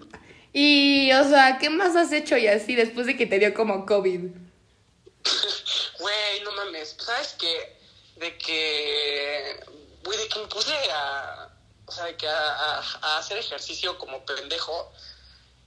Y, 0.52 1.12
o 1.12 1.22
sea, 1.28 1.58
¿qué 1.60 1.70
más 1.70 1.94
has 1.94 2.10
hecho 2.10 2.36
y 2.36 2.48
así 2.48 2.74
después 2.74 3.06
de 3.06 3.16
que 3.16 3.24
te 3.26 3.38
dio 3.38 3.54
como 3.54 3.86
COVID? 3.86 4.20
Güey, 6.00 6.40
no 6.44 6.52
mames. 6.52 6.96
¿Sabes 6.98 7.36
qué? 7.38 7.76
De 8.16 8.36
que. 8.38 9.60
Güey, 10.02 10.18
de 10.18 10.28
que 10.28 10.38
me 10.40 10.46
puse 10.46 10.72
a. 10.92 11.48
O 11.86 11.92
sea, 11.92 12.06
de 12.06 12.16
que 12.16 12.26
a, 12.26 12.32
a- 12.32 12.98
a 13.02 13.18
hacer 13.18 13.36
ejercicio 13.38 13.96
como 13.98 14.24
pendejo. 14.24 14.90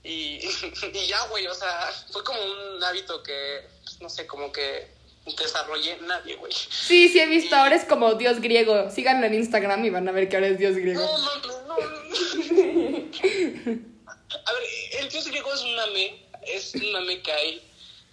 Y, 0.04 0.40
y 0.92 1.06
ya, 1.06 1.26
güey, 1.28 1.46
o 1.46 1.54
sea, 1.54 1.90
fue 2.12 2.22
como 2.22 2.38
un 2.40 2.84
hábito 2.84 3.22
que, 3.22 3.62
pues, 3.82 4.00
no 4.00 4.08
sé, 4.08 4.26
como 4.26 4.52
que 4.52 4.88
desarrollé 5.24 5.96
nadie, 6.02 6.36
güey. 6.36 6.52
Sí, 6.52 7.08
sí 7.08 7.18
he 7.18 7.26
visto, 7.26 7.56
ahora 7.56 7.76
es 7.76 7.84
como 7.84 8.14
Dios 8.14 8.40
griego. 8.40 8.90
Síganlo 8.90 9.26
en 9.26 9.34
Instagram 9.34 9.84
y 9.84 9.90
van 9.90 10.08
a 10.08 10.12
ver 10.12 10.28
que 10.28 10.36
ahora 10.36 10.48
es 10.48 10.58
Dios 10.58 10.76
griego. 10.76 11.00
No, 11.00 11.18
mames, 11.18 11.56
no. 11.66 11.74
A 14.46 14.52
ver, 14.52 14.62
el 15.00 15.08
dios 15.08 15.26
griego 15.28 15.54
es 15.54 15.62
un 15.62 15.76
mame, 15.76 16.22
es 16.46 16.74
un 16.74 16.92
mame 16.92 17.22
que 17.22 17.32
hay 17.32 17.62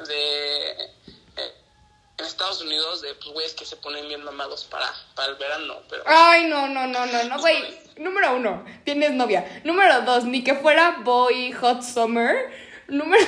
de 0.08 0.76
en 2.22 2.28
Estados 2.28 2.62
Unidos 2.62 3.02
de 3.02 3.14
pues 3.16 3.30
güeyes 3.30 3.54
que 3.54 3.66
se 3.66 3.76
ponen 3.76 4.08
bien 4.08 4.24
mamados 4.24 4.66
para, 4.66 4.94
para 5.16 5.32
el 5.32 5.36
verano, 5.36 5.82
pero 5.90 6.04
Ay, 6.06 6.46
no, 6.46 6.68
no, 6.68 6.88
no, 6.88 7.06
no, 7.06 7.24
no, 7.24 7.40
güey. 7.40 7.80
Número 7.98 8.36
uno, 8.36 8.64
tienes 8.86 9.12
novia. 9.12 9.62
Número 9.64 10.02
dos, 10.02 10.24
ni 10.24 10.44
que 10.44 10.56
fuera 10.56 11.00
Boy 11.04 11.52
Hot 11.54 11.84
Summer. 11.84 12.52
Número, 12.88 13.26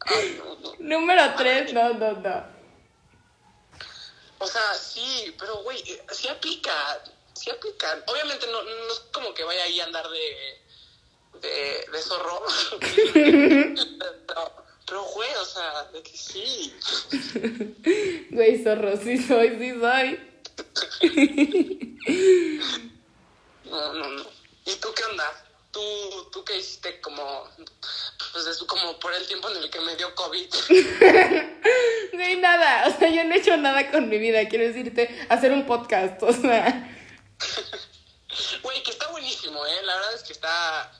ay, 0.00 0.40
no, 0.44 0.54
no. 0.56 0.74
número 0.78 1.34
tres, 1.36 1.72
no, 1.72 1.94
no, 1.94 2.12
no. 2.12 2.58
O 4.40 4.46
sea, 4.46 4.74
sí, 4.74 5.34
pero 5.38 5.62
güey, 5.62 5.78
eh, 5.78 6.02
sí 6.12 6.28
aplica, 6.28 6.72
sí 7.32 7.50
aplica. 7.50 8.02
Obviamente 8.06 8.46
no, 8.46 8.62
no 8.62 8.92
es 8.92 9.00
como 9.12 9.34
que 9.34 9.44
vaya 9.44 9.64
ahí 9.64 9.80
a 9.80 9.84
andar 9.84 10.08
de 10.08 10.58
de, 11.40 11.86
de 11.92 12.02
zorro. 12.02 12.42
güey, 12.80 13.74
o 15.40 15.44
sea, 15.44 15.84
de 15.92 16.02
que 16.02 16.16
sí. 16.16 16.74
Güey, 18.30 18.62
zorro, 18.62 18.96
sí 18.96 19.18
soy, 19.18 19.58
sí 19.58 19.80
soy. 19.80 20.20
No, 23.64 23.92
no, 23.92 24.08
no. 24.08 24.22
¿Y 24.64 24.74
tú 24.76 24.88
qué 24.94 25.04
onda? 25.04 25.30
¿Tú, 25.70 25.80
tú 26.32 26.42
qué 26.42 26.56
hiciste 26.56 27.02
como, 27.02 27.46
pues 28.32 28.46
es 28.46 28.58
como 28.62 28.98
por 28.98 29.12
el 29.12 29.26
tiempo 29.26 29.50
en 29.50 29.58
el 29.58 29.68
que 29.70 29.80
me 29.80 29.94
dio 29.96 30.14
COVID? 30.14 30.48
Güey, 32.12 32.36
nada, 32.36 32.88
o 32.88 32.98
sea, 32.98 33.10
yo 33.10 33.24
no 33.24 33.34
he 33.34 33.38
hecho 33.38 33.56
nada 33.58 33.90
con 33.90 34.08
mi 34.08 34.16
vida, 34.16 34.48
quiero 34.48 34.64
decirte, 34.64 35.26
hacer 35.28 35.52
un 35.52 35.66
podcast, 35.66 36.22
o 36.22 36.32
sea. 36.32 36.96
Güey, 38.62 38.82
que 38.82 38.90
está 38.90 39.08
buenísimo, 39.08 39.64
¿eh? 39.66 39.82
La 39.84 39.94
verdad 39.96 40.14
es 40.14 40.22
que 40.22 40.32
está 40.32 40.90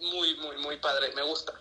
muy, 0.00 0.34
muy, 0.36 0.56
muy 0.58 0.76
padre. 0.76 1.12
Me 1.14 1.22
gusta. 1.22 1.52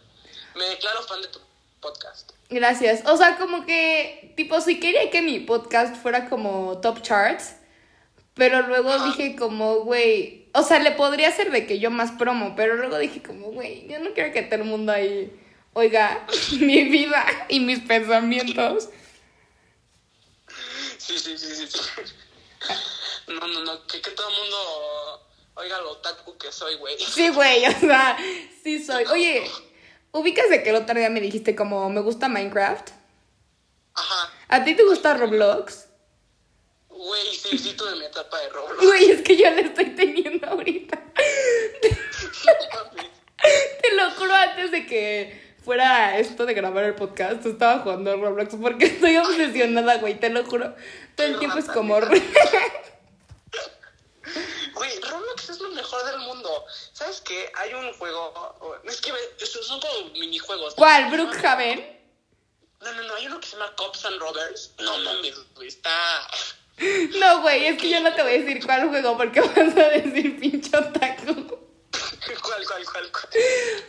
Me 0.56 0.66
declaro 0.66 1.04
fan 1.04 1.22
de 1.22 1.28
tu 1.28 1.40
podcast. 1.80 2.32
Gracias. 2.50 3.06
O 3.06 3.18
sea, 3.18 3.38
como 3.38 3.66
que, 3.66 4.34
tipo, 4.36 4.60
si 4.62 4.80
quería 4.80 5.10
que 5.10 5.22
mi 5.22 5.40
podcast 5.40 5.96
fuera 5.96 6.30
como 6.30 6.80
top 6.82 7.02
charts, 7.02 7.56
Pero 8.36 8.62
luego 8.68 8.98
dije 9.04 9.36
como, 9.36 9.82
güey, 9.82 10.48
o 10.54 10.64
sea, 10.64 10.80
le 10.80 10.92
podría 10.92 11.28
hacer 11.28 11.52
de 11.52 11.68
que 11.68 11.80
yo 11.80 11.92
más 11.92 12.12
promo, 12.12 12.56
pero 12.56 12.76
luego 12.76 12.98
dije 12.98 13.22
como, 13.22 13.52
güey, 13.52 13.86
yo 13.90 14.00
no 14.00 14.14
quiero 14.14 14.32
que 14.32 14.44
todo 14.44 14.62
el 14.62 14.66
mundo 14.66 14.94
ahí 14.94 15.30
oiga 15.74 16.26
mi 16.60 16.86
vida 16.86 17.26
y 17.50 17.60
mis 17.60 17.80
pensamientos. 17.82 18.90
Sí, 20.98 21.20
sí, 21.20 21.38
sí, 21.38 21.56
sí. 21.56 21.68
sí. 21.68 21.80
No, 23.28 23.46
no, 23.46 23.64
no, 23.64 23.88
que, 23.88 24.02
que 24.02 24.12
todo 24.12 24.30
el 24.30 24.36
mundo 24.36 25.28
oiga 25.56 25.80
lo 25.82 25.92
otaku 25.92 26.38
que 26.38 26.52
soy, 26.52 26.76
güey. 26.76 26.98
Sí, 26.98 27.30
güey, 27.30 27.66
o 27.66 27.80
sea, 27.80 28.18
sí 28.64 28.84
soy. 28.84 29.06
Oye, 29.06 29.50
ubicas 30.12 30.50
de 30.50 30.64
que 30.64 30.70
el 30.70 30.76
otro 30.76 30.96
día 30.96 31.10
me 31.10 31.22
dijiste 31.22 31.56
como, 31.56 31.90
me 31.90 32.02
gusta 32.02 32.28
Minecraft. 32.28 32.90
Ajá. 33.94 34.34
¿A 34.48 34.64
ti 34.64 34.76
te 34.76 34.84
gusta 34.84 35.14
Roblox? 35.16 35.88
Güey, 36.90 37.36
sí, 37.36 37.58
sí 37.58 37.74
tuve 37.74 37.96
mi 37.96 38.06
etapa 38.06 38.40
de 38.40 38.50
Roblox. 38.50 38.86
Güey, 38.86 39.12
es 39.12 39.22
que 39.22 39.38
yo 39.38 39.50
la 39.50 39.62
estoy 39.62 39.86
teniendo 39.96 40.48
ahorita. 40.48 41.02
Te 43.82 43.96
lo 43.96 44.12
juro 44.12 44.34
antes 44.34 44.72
de 44.72 44.86
que 44.86 45.56
fuera 45.64 46.18
esto 46.18 46.46
de 46.46 46.54
grabar 46.54 46.84
el 46.84 46.96
podcast, 46.96 47.46
estaba 47.46 47.80
jugando 47.80 48.12
a 48.12 48.16
Roblox 48.16 48.56
porque 48.56 48.86
estoy 48.86 49.18
obsesionada, 49.18 49.98
güey, 49.98 50.20
te 50.20 50.30
lo 50.30 50.44
juro. 50.44 50.76
Todo 51.16 51.28
el 51.28 51.40
tiempo 51.40 51.58
es 51.58 51.66
como... 51.66 52.00
Güey, 54.80 54.98
Roblox 55.02 55.50
es 55.50 55.60
lo 55.60 55.70
mejor 55.72 56.06
del 56.06 56.20
mundo. 56.20 56.66
¿Sabes 56.94 57.20
qué? 57.20 57.52
Hay 57.56 57.74
un 57.74 57.92
juego. 57.96 58.72
Es 58.86 59.02
que 59.02 59.12
son 59.62 59.82
como 59.82 60.10
minijuegos. 60.12 60.74
¿Cuál? 60.76 61.12
¿Brookhaven? 61.12 62.00
No, 62.80 62.94
no, 62.94 63.04
no. 63.04 63.16
Hay 63.16 63.28
uno 63.28 63.42
que 63.42 63.48
se 63.48 63.58
llama 63.58 63.76
Cops 63.76 64.06
and 64.06 64.22
Robbers. 64.22 64.72
No 64.80 64.98
mames, 65.00 65.36
güey. 65.56 65.68
Está. 65.68 65.92
No, 67.20 67.42
güey, 67.42 67.66
es 67.66 67.82
que 67.82 67.90
yo 67.90 68.00
no 68.00 68.16
te 68.16 68.24
voy 68.24 68.36
a 68.36 68.40
decir 68.40 68.66
cuál 68.66 68.88
juego 68.88 69.18
porque 69.18 69.42
vas 69.42 69.58
a 69.58 69.90
decir 69.90 70.40
pinche 70.40 70.78
otaku. 70.78 71.34
¿Cuál, 72.42 72.66
cuál, 72.66 72.86
cuál, 72.86 73.12
cuál? 73.12 73.30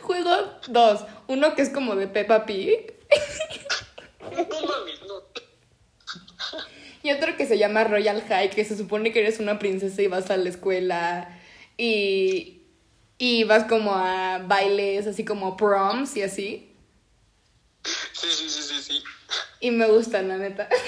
Juego 0.00 0.58
dos. 0.66 1.02
Uno 1.28 1.54
que 1.54 1.62
es 1.62 1.70
como 1.70 1.94
de 1.94 2.08
Peppa 2.08 2.44
Pig 2.44 2.96
No 4.22 4.66
mames, 4.66 5.02
no. 5.02 5.22
Y 7.02 7.12
otro 7.12 7.36
que 7.36 7.46
se 7.46 7.58
llama 7.58 7.84
Royal 7.84 8.22
High, 8.22 8.50
que 8.50 8.64
se 8.64 8.76
supone 8.76 9.12
que 9.12 9.20
eres 9.20 9.40
una 9.40 9.58
princesa 9.58 10.02
y 10.02 10.06
vas 10.06 10.30
a 10.30 10.36
la 10.36 10.48
escuela 10.48 11.40
y, 11.76 12.62
y 13.18 13.44
vas 13.44 13.64
como 13.64 13.94
a 13.94 14.38
bailes, 14.38 15.06
así 15.06 15.24
como 15.24 15.56
proms 15.56 16.16
y 16.16 16.22
así. 16.22 16.74
Sí, 17.84 18.28
sí, 18.30 18.50
sí, 18.50 18.62
sí, 18.62 18.82
sí. 18.82 19.04
Y 19.60 19.70
me 19.70 19.86
gustan, 19.86 20.28
la 20.28 20.36
neta. 20.36 20.68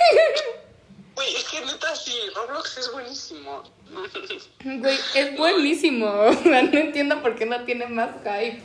Güey, 1.15 1.37
es 1.37 1.45
que 1.45 1.61
neta, 1.61 1.95
sí. 1.95 2.15
Roblox 2.35 2.79
es 2.79 2.93
buenísimo. 2.93 3.63
Güey, 4.65 4.99
es 5.15 5.37
buenísimo. 5.37 6.07
O 6.11 6.35
sea, 6.43 6.63
no 6.63 6.79
entiendo 6.79 7.21
por 7.23 7.37
qué 7.37 7.45
no 7.47 7.65
tiene 7.65 7.87
más 7.87 8.11
hype. 8.25 8.63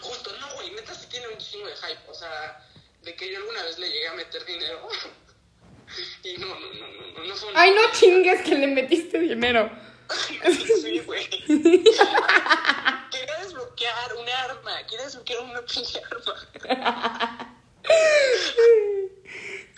Justo, 0.00 0.32
no, 0.40 0.54
güey. 0.56 0.72
Neta, 0.72 0.92
sí 0.94 1.06
tiene 1.08 1.28
un 1.28 1.38
chingo 1.38 1.66
de 1.66 1.76
hype. 1.76 2.10
O 2.10 2.14
sea, 2.14 2.68
de 3.02 3.14
que 3.14 3.30
yo 3.30 3.38
alguna 3.38 3.62
vez 3.62 3.78
le 3.78 3.88
llegué 3.88 4.08
a 4.08 4.14
meter 4.14 4.44
dinero. 4.44 4.88
Y 6.24 6.36
no, 6.38 6.46
no, 6.46 6.54
no, 6.54 6.58
no, 6.58 6.66
no, 7.18 7.24
no 7.26 7.34
fue 7.36 7.50
una- 7.50 7.60
Ay, 7.60 7.70
no 7.72 7.80
chingues 7.98 8.42
que 8.42 8.54
le 8.54 8.66
metiste 8.68 9.18
dinero. 9.18 9.70
Sí, 10.82 10.98
güey. 11.06 11.28
Quería 11.48 11.84
desbloquear 13.42 14.14
un 14.20 14.28
arma. 14.28 14.72
Quería 14.88 15.04
desbloquear 15.06 15.40
una 15.42 15.60
pinche 15.62 16.00
arma. 16.10 17.56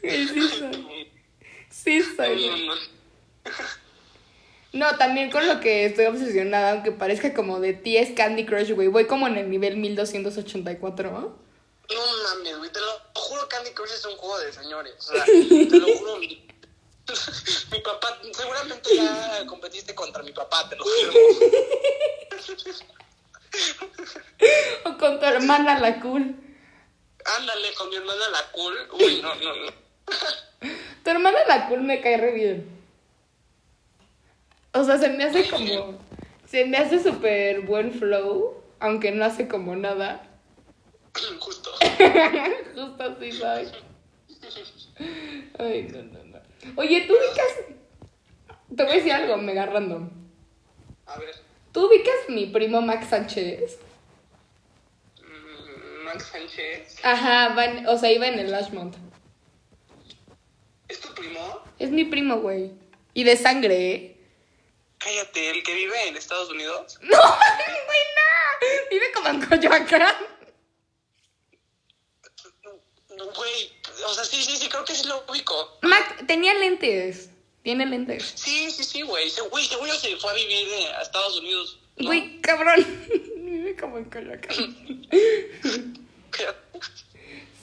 Sí 0.03 0.41
soy. 0.59 1.13
Sí 1.71 2.03
soy. 2.17 2.67
No. 2.67 2.75
No, 4.73 4.97
también 4.97 5.31
con 5.31 5.47
lo 5.47 5.61
que 5.61 5.85
estoy 5.87 6.07
obsesionada, 6.07 6.73
aunque 6.73 6.91
parezca 6.91 7.33
como 7.33 7.61
de 7.61 7.75
ti 7.75 7.97
es 7.97 8.11
Candy 8.11 8.45
Crush, 8.45 8.73
güey. 8.73 8.89
Voy 8.89 9.07
como 9.07 9.29
en 9.29 9.37
el 9.37 9.49
nivel 9.49 9.77
1284, 9.77 11.11
¿no? 11.13 11.39
No 11.91 12.01
mames, 12.23 12.59
güey. 12.59 12.71
Te 12.71 12.81
lo 12.81 13.01
juro, 13.15 13.49
Candy 13.49 13.71
Crush 13.71 13.93
es 13.93 14.05
un 14.05 14.17
juego 14.17 14.39
de 14.39 14.53
señores. 14.53 14.95
O 14.99 15.03
sea, 15.13 15.25
te 15.25 15.79
lo 15.79 15.87
juro. 15.99 16.17
Mi, 16.19 16.47
mi 17.73 17.81
papá, 17.81 18.19
seguramente 18.33 18.97
ya 18.97 19.45
competiste 19.47 19.95
contra 19.95 20.23
mi 20.23 20.33
papá, 20.33 20.69
te 20.69 20.77
lo 20.77 20.85
juro. 20.85 21.13
O 24.85 24.99
con 24.99 25.21
tu 25.21 25.27
hermana 25.27 25.79
la 25.79 26.01
cool. 26.01 26.35
Ándale 27.39 27.73
con 27.75 27.89
mi 27.89 27.97
hermana 27.97 28.29
la 28.31 28.51
cool. 28.53 28.75
Uy, 28.93 29.23
no, 29.23 29.35
no, 29.37 29.55
no. 29.55 29.73
Tu 31.05 31.11
hermana 31.11 31.39
la 31.47 31.69
cool 31.69 31.83
me 31.83 32.01
cae 32.01 32.17
re 32.17 32.33
bien. 32.33 32.85
O 34.73 34.85
sea, 34.85 34.99
se 34.99 35.09
me 35.09 35.25
hace 35.25 35.49
como. 35.49 35.99
Se 36.47 36.65
me 36.67 36.79
hace 36.79 37.03
súper 37.03 37.63
buen 37.63 37.93
flow, 37.93 38.63
aunque 38.81 39.13
no 39.13 39.25
hace 39.25 39.49
como 39.49 39.77
nada. 39.77 40.29
Justo. 41.41 41.71
Justo 42.75 43.03
así 43.03 43.33
soy. 43.33 43.69
Ay, 45.59 45.89
no, 45.91 46.03
no, 46.03 46.25
no. 46.25 46.41
Oye, 46.77 47.03
¿tú 47.07 47.15
ubicas? 47.15 47.77
Te 48.77 48.83
voy 48.83 48.93
a 48.93 48.97
decir 48.97 49.13
algo 49.13 49.37
mega 49.37 49.67
random. 49.67 50.11
A 51.07 51.19
ver. 51.19 51.35
¿Tú 51.73 51.87
ubicas 51.87 52.15
mi 52.29 52.47
primo 52.47 52.81
Max 52.81 53.09
Sánchez? 53.09 53.79
mm, 55.21 56.05
Max 56.05 56.31
Sánchez. 56.33 56.97
Ajá, 57.03 57.57
o 57.89 57.99
sea, 57.99 58.13
iba 58.13 58.27
en 58.27 58.39
el 58.39 58.51
Lashmont. 58.51 58.95
¿Es 60.89 61.01
tu 61.01 61.13
primo? 61.15 61.61
Es 61.79 61.91
mi 61.91 62.05
primo, 62.05 62.39
güey. 62.39 62.73
Y 63.15 63.25
de 63.25 63.37
sangre, 63.37 63.91
¿eh? 63.93 64.17
Cállate, 64.99 65.51
el 65.51 65.63
que 65.63 65.75
vive 65.75 66.09
en 66.09 66.17
Estados 66.17 66.51
Unidos. 66.51 66.99
¡No! 67.03 67.19
¡Güey, 67.19 68.01
no! 68.17 68.91
Vive 68.91 69.13
como 69.15 69.29
en 69.29 69.43
Coyoacán. 69.43 70.15
Güey, 73.37 73.73
o 74.07 74.15
sea, 74.15 74.25
sí, 74.25 74.43
sí, 74.43 74.57
sí, 74.57 74.69
creo 74.69 74.85
que 74.85 74.95
sí 74.95 75.07
lo 75.07 75.25
ubico. 75.29 75.79
Mac, 75.83 76.27
tenía 76.27 76.55
lentes. 76.55 77.31
Tiene 77.63 77.87
lentes. 77.87 78.33
Sí, 78.35 78.71
sí, 78.71 78.85
sí, 78.85 79.03
güey. 79.03 79.31
Güey, 79.51 79.65
seguro 79.65 79.95
se 79.95 80.17
fue 80.17 80.31
a 80.31 80.35
vivir 80.35 80.69
eh, 80.69 80.87
a 80.99 81.03
Estados 81.03 81.39
Unidos. 81.39 81.79
¿no? 81.97 82.07
Güey, 82.07 82.41
cabrón. 82.41 82.85
Vive 83.37 83.77
como 83.77 83.99
en 83.99 84.05
Coyoacán. 84.05 85.09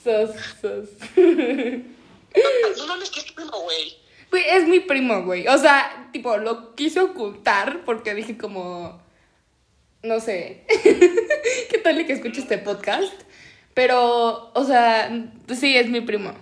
Sos, 0.02 0.30
sos. 0.60 0.88
No 2.78 2.86
mames, 2.86 3.10
que 3.10 3.20
es 3.20 3.26
tu 3.26 3.34
primo, 3.34 3.60
güey. 3.60 3.94
Güey, 4.30 4.44
es 4.48 4.66
mi 4.66 4.80
primo, 4.80 5.22
güey. 5.22 5.46
O 5.48 5.58
sea, 5.58 6.08
tipo, 6.12 6.38
lo 6.38 6.74
quise 6.74 7.00
ocultar 7.00 7.84
porque 7.84 8.14
dije 8.14 8.38
como... 8.38 9.02
No 10.02 10.18
sé. 10.18 10.64
¿Qué 11.70 11.78
tal 11.84 12.04
que 12.06 12.14
escuche 12.14 12.40
este 12.40 12.56
podcast? 12.56 13.12
Pero, 13.74 14.52
o 14.54 14.64
sea, 14.64 15.10
sí, 15.58 15.76
es 15.76 15.88
mi 15.88 16.00
primo. 16.00 16.34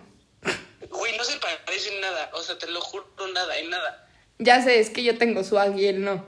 Güey, 0.88 1.16
no 1.16 1.24
se 1.24 1.38
parece 1.38 1.94
en 1.94 2.00
nada. 2.00 2.30
O 2.34 2.42
sea, 2.42 2.58
te 2.58 2.66
lo 2.68 2.80
juro, 2.80 3.06
nada, 3.32 3.56
en 3.58 3.70
nada. 3.70 4.08
Ya 4.38 4.62
sé, 4.62 4.80
es 4.80 4.90
que 4.90 5.02
yo 5.02 5.16
tengo 5.18 5.44
swag 5.44 5.78
y 5.78 5.86
él 5.86 6.02
no. 6.02 6.24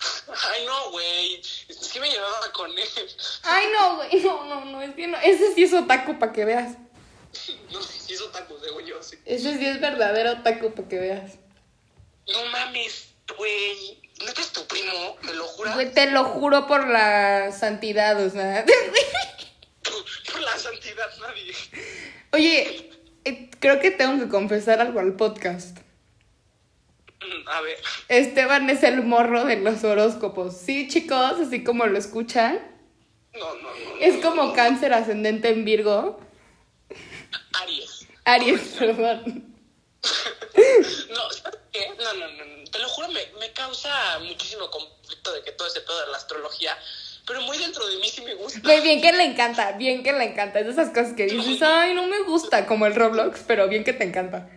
Ay, 0.00 0.66
no, 0.66 0.90
güey. 0.90 1.42
Sí 1.42 1.98
me 2.00 2.10
llevaba 2.10 2.52
con 2.52 2.70
él. 2.70 2.88
Ay, 3.42 3.66
no, 3.72 3.96
güey, 3.96 4.22
no, 4.22 4.44
no, 4.44 4.64
no, 4.66 4.82
es 4.82 4.94
que 4.94 5.06
no. 5.06 5.18
Ese 5.18 5.54
sí 5.54 5.64
es 5.64 5.72
otaku 5.72 6.18
para 6.18 6.32
que 6.32 6.44
veas. 6.44 6.76
No 7.70 7.82
sé 7.82 8.00
si 8.00 8.14
hizo 8.14 8.26
tacos, 8.30 8.60
según 8.62 8.84
yo, 8.84 9.02
sí. 9.02 9.18
Ese 9.26 9.58
sí 9.58 9.66
es 9.66 9.80
verdadero 9.80 10.32
otaku 10.32 10.72
para 10.72 10.88
que 10.88 10.98
veas. 10.98 11.32
No 12.26 12.44
mames, 12.46 13.08
güey. 13.36 14.00
¿Neta 14.24 14.40
es 14.40 14.52
tu 14.52 14.66
primo? 14.66 15.16
¿Me 15.22 15.34
lo 15.34 15.44
juras? 15.44 15.74
Güey, 15.74 15.92
te 15.92 16.10
lo 16.10 16.24
juro 16.24 16.66
por 16.66 16.88
la 16.88 17.52
santidad, 17.52 18.20
o 18.24 18.30
sea. 18.30 18.64
Por 20.38 20.46
la 20.46 20.58
santidad, 20.58 21.10
nadie. 21.20 21.52
Oye, 22.32 22.90
eh, 23.24 23.50
creo 23.58 23.80
que 23.80 23.90
tengo 23.90 24.22
que 24.22 24.28
confesar 24.28 24.80
algo 24.80 25.00
al 25.00 25.14
podcast. 25.16 25.78
Mm, 27.20 27.48
A 27.48 27.60
ver. 27.60 27.78
Esteban 28.08 28.70
es 28.70 28.84
el 28.84 29.02
morro 29.02 29.44
de 29.44 29.56
los 29.56 29.82
horóscopos. 29.82 30.56
Sí, 30.56 30.86
chicos, 30.88 31.40
así 31.40 31.64
como 31.64 31.86
lo 31.86 31.98
escuchan. 31.98 32.60
No, 33.34 33.54
no, 33.56 33.62
no. 33.62 33.96
Es 34.00 34.22
como 34.24 34.52
cáncer 34.52 34.92
ascendente 34.92 35.48
en 35.48 35.64
Virgo. 35.64 36.20
Aries. 37.60 38.06
Aries, 38.24 38.60
perdón. 38.78 39.56
No, 41.10 41.30
¿sabes 41.32 41.58
qué? 41.72 41.88
No, 41.98 42.12
no, 42.14 42.28
no, 42.28 42.44
no. 42.44 42.64
Te 42.70 42.78
lo 42.78 42.88
juro, 42.90 43.08
me, 43.08 43.26
me 43.40 43.52
causa 43.52 44.20
muchísimo 44.20 44.70
conflicto 44.70 45.32
de 45.32 45.42
que 45.42 45.50
todo 45.52 45.66
ese 45.66 45.80
pedo 45.80 46.00
de 46.00 46.12
la 46.12 46.16
astrología. 46.16 46.78
Pero 47.28 47.42
muy 47.42 47.58
dentro 47.58 47.86
de 47.86 47.98
mí 47.98 48.08
sí 48.08 48.22
me 48.22 48.34
gusta. 48.34 48.58
Güey, 48.62 48.80
bien 48.80 49.00
que 49.02 49.12
le 49.12 49.22
encanta, 49.24 49.72
bien 49.72 50.02
que 50.02 50.12
le 50.12 50.24
encanta. 50.24 50.60
Es 50.60 50.66
de 50.66 50.72
esas 50.72 50.88
cosas 50.88 51.12
que 51.14 51.26
dices, 51.26 51.60
ay, 51.62 51.94
no 51.94 52.06
me 52.06 52.20
gusta, 52.22 52.66
como 52.66 52.86
el 52.86 52.94
Roblox, 52.94 53.40
pero 53.46 53.68
bien 53.68 53.84
que 53.84 53.92
te 53.92 54.04
encanta. 54.04 54.48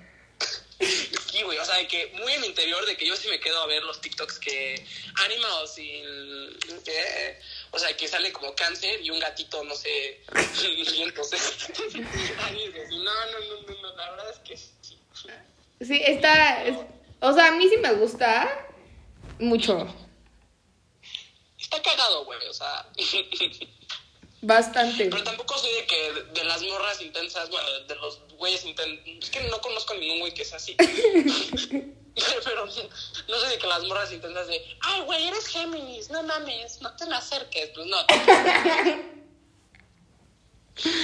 Sí, 0.80 1.44
güey, 1.44 1.58
o 1.60 1.66
sea, 1.66 1.76
de 1.78 1.88
que 1.88 2.12
muy 2.20 2.32
en 2.34 2.42
mi 2.42 2.48
interior 2.48 2.84
de 2.86 2.98
que 2.98 3.06
yo 3.06 3.16
sí 3.16 3.28
me 3.28 3.40
quedo 3.40 3.62
a 3.62 3.68
ver 3.68 3.84
los 3.84 4.02
TikToks 4.02 4.40
que 4.40 4.84
animados 5.26 5.76
sin... 5.76 6.04
¿qué? 6.84 7.38
O 7.72 7.78
sea, 7.80 7.96
que 7.96 8.08
sale 8.08 8.32
como 8.32 8.54
cáncer 8.56 9.00
y 9.02 9.10
un 9.12 9.20
gatito, 9.20 9.64
no 9.64 9.76
sé, 9.76 10.22
entonces... 11.04 11.70
Ay, 12.44 12.74
no, 12.90 12.98
no, 12.98 13.40
no, 13.68 13.82
no, 13.82 13.96
la 13.96 14.12
verdad 14.12 14.30
es 14.32 14.40
que 14.40 14.58
sí. 14.58 14.98
Sí, 15.82 16.02
está, 16.06 16.64
es- 16.66 16.78
O 17.20 17.34
sea, 17.34 17.48
a 17.48 17.52
mí 17.52 17.68
sí 17.70 17.78
me 17.78 17.94
gusta 17.94 18.68
mucho. 19.40 19.94
Está 21.62 21.82
cagado, 21.82 22.26
güey, 22.26 22.40
o 22.48 22.54
sea. 22.54 22.86
Bastante. 24.42 25.06
Pero 25.06 25.24
tampoco 25.24 25.56
soy 25.58 25.72
de 25.72 25.86
que 25.86 26.12
de, 26.34 26.44
las 26.46 26.64
morras 26.64 27.00
intensas, 27.00 27.50
bueno, 27.52 27.70
de 27.88 27.96
los 27.96 28.20
güeyes 28.38 28.66
intensos. 28.66 29.06
Es 29.22 29.30
que 29.30 29.42
no 29.42 29.62
conozco 29.62 29.94
ningún 29.94 30.22
güey 30.22 30.34
que 30.34 30.42
es 30.42 30.52
así. 30.54 30.76
Pero 32.44 32.66
no 32.66 32.72
sé 32.72 32.90
de 33.48 33.58
que 33.58 33.68
las 33.68 33.84
morras 33.84 34.12
intensas 34.12 34.48
de, 34.48 34.60
ay, 34.82 35.02
güey, 35.02 35.28
eres 35.28 35.48
Géminis, 35.48 36.10
no 36.10 36.24
mames, 36.24 36.82
no 36.82 36.94
te 36.96 37.06
me 37.06 37.16
acerques. 37.16 37.70
Pues 37.70 37.88
no. 37.88 37.98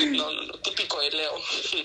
No, 0.10 0.32
no, 0.32 0.41
no, 0.43 0.54
típico 0.60 1.00
de 1.02 1.12
Leo. 1.12 1.34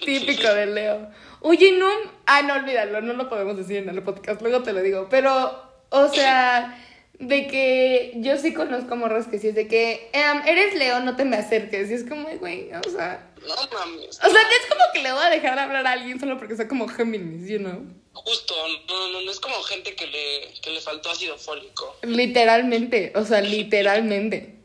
Típico 0.00 0.54
de 0.54 0.66
Leo. 0.66 1.11
Oye, 1.40 1.72
no. 1.72 1.90
Ah, 2.24 2.40
no, 2.40 2.54
olvídalo, 2.54 3.02
no 3.02 3.12
lo 3.12 3.28
podemos 3.28 3.56
decir 3.56 3.78
en 3.78 3.88
el 3.90 4.02
podcast, 4.02 4.40
luego 4.40 4.62
te 4.62 4.72
lo 4.72 4.80
digo. 4.80 5.08
Pero, 5.11 5.62
o 5.90 6.08
sea, 6.08 6.91
de 7.22 7.46
que 7.46 8.14
yo 8.16 8.37
sí 8.37 8.52
conozco 8.52 8.96
morros 8.96 9.28
que 9.28 9.38
sí 9.38 9.48
es 9.48 9.54
de 9.54 9.68
que 9.68 10.11
em, 10.12 10.42
eres 10.46 10.74
Leo, 10.74 11.00
no 11.00 11.14
te 11.14 11.24
me 11.24 11.37
acerques. 11.37 11.90
Y 11.90 11.94
es 11.94 12.04
como, 12.04 12.28
güey, 12.38 12.70
o 12.72 12.90
sea. 12.90 13.32
No 13.40 13.54
mames. 13.72 14.18
O 14.18 14.30
sea, 14.30 14.30
no 14.30 14.38
es 14.38 14.66
como 14.68 14.82
que 14.92 15.02
le 15.02 15.12
voy 15.12 15.22
a 15.22 15.30
dejar 15.30 15.54
de 15.54 15.61
hablar 15.61 15.87
a 15.87 15.92
alguien 15.92 16.18
solo 16.18 16.37
porque 16.38 16.56
sea 16.56 16.66
como 16.66 16.88
Géminis, 16.88 17.48
you 17.48 17.58
know. 17.58 17.87
Justo, 18.12 18.54
no, 18.88 19.08
no, 19.08 19.20
no 19.20 19.30
es 19.30 19.40
como 19.40 19.54
gente 19.62 19.94
que 19.94 20.06
le, 20.06 20.61
que 20.61 20.70
le 20.70 20.80
faltó 20.80 21.11
ácido 21.11 21.38
fólico. 21.38 21.96
Literalmente, 22.02 23.12
o 23.14 23.24
sea, 23.24 23.40
literalmente. 23.40 24.56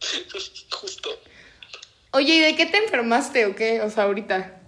Justo. 0.70 1.10
Oye, 2.12 2.34
¿y 2.34 2.40
de 2.40 2.54
qué 2.54 2.66
te 2.66 2.78
enfermaste 2.78 3.46
o 3.46 3.56
qué? 3.56 3.80
O 3.80 3.90
sea, 3.90 4.04
ahorita. 4.04 4.62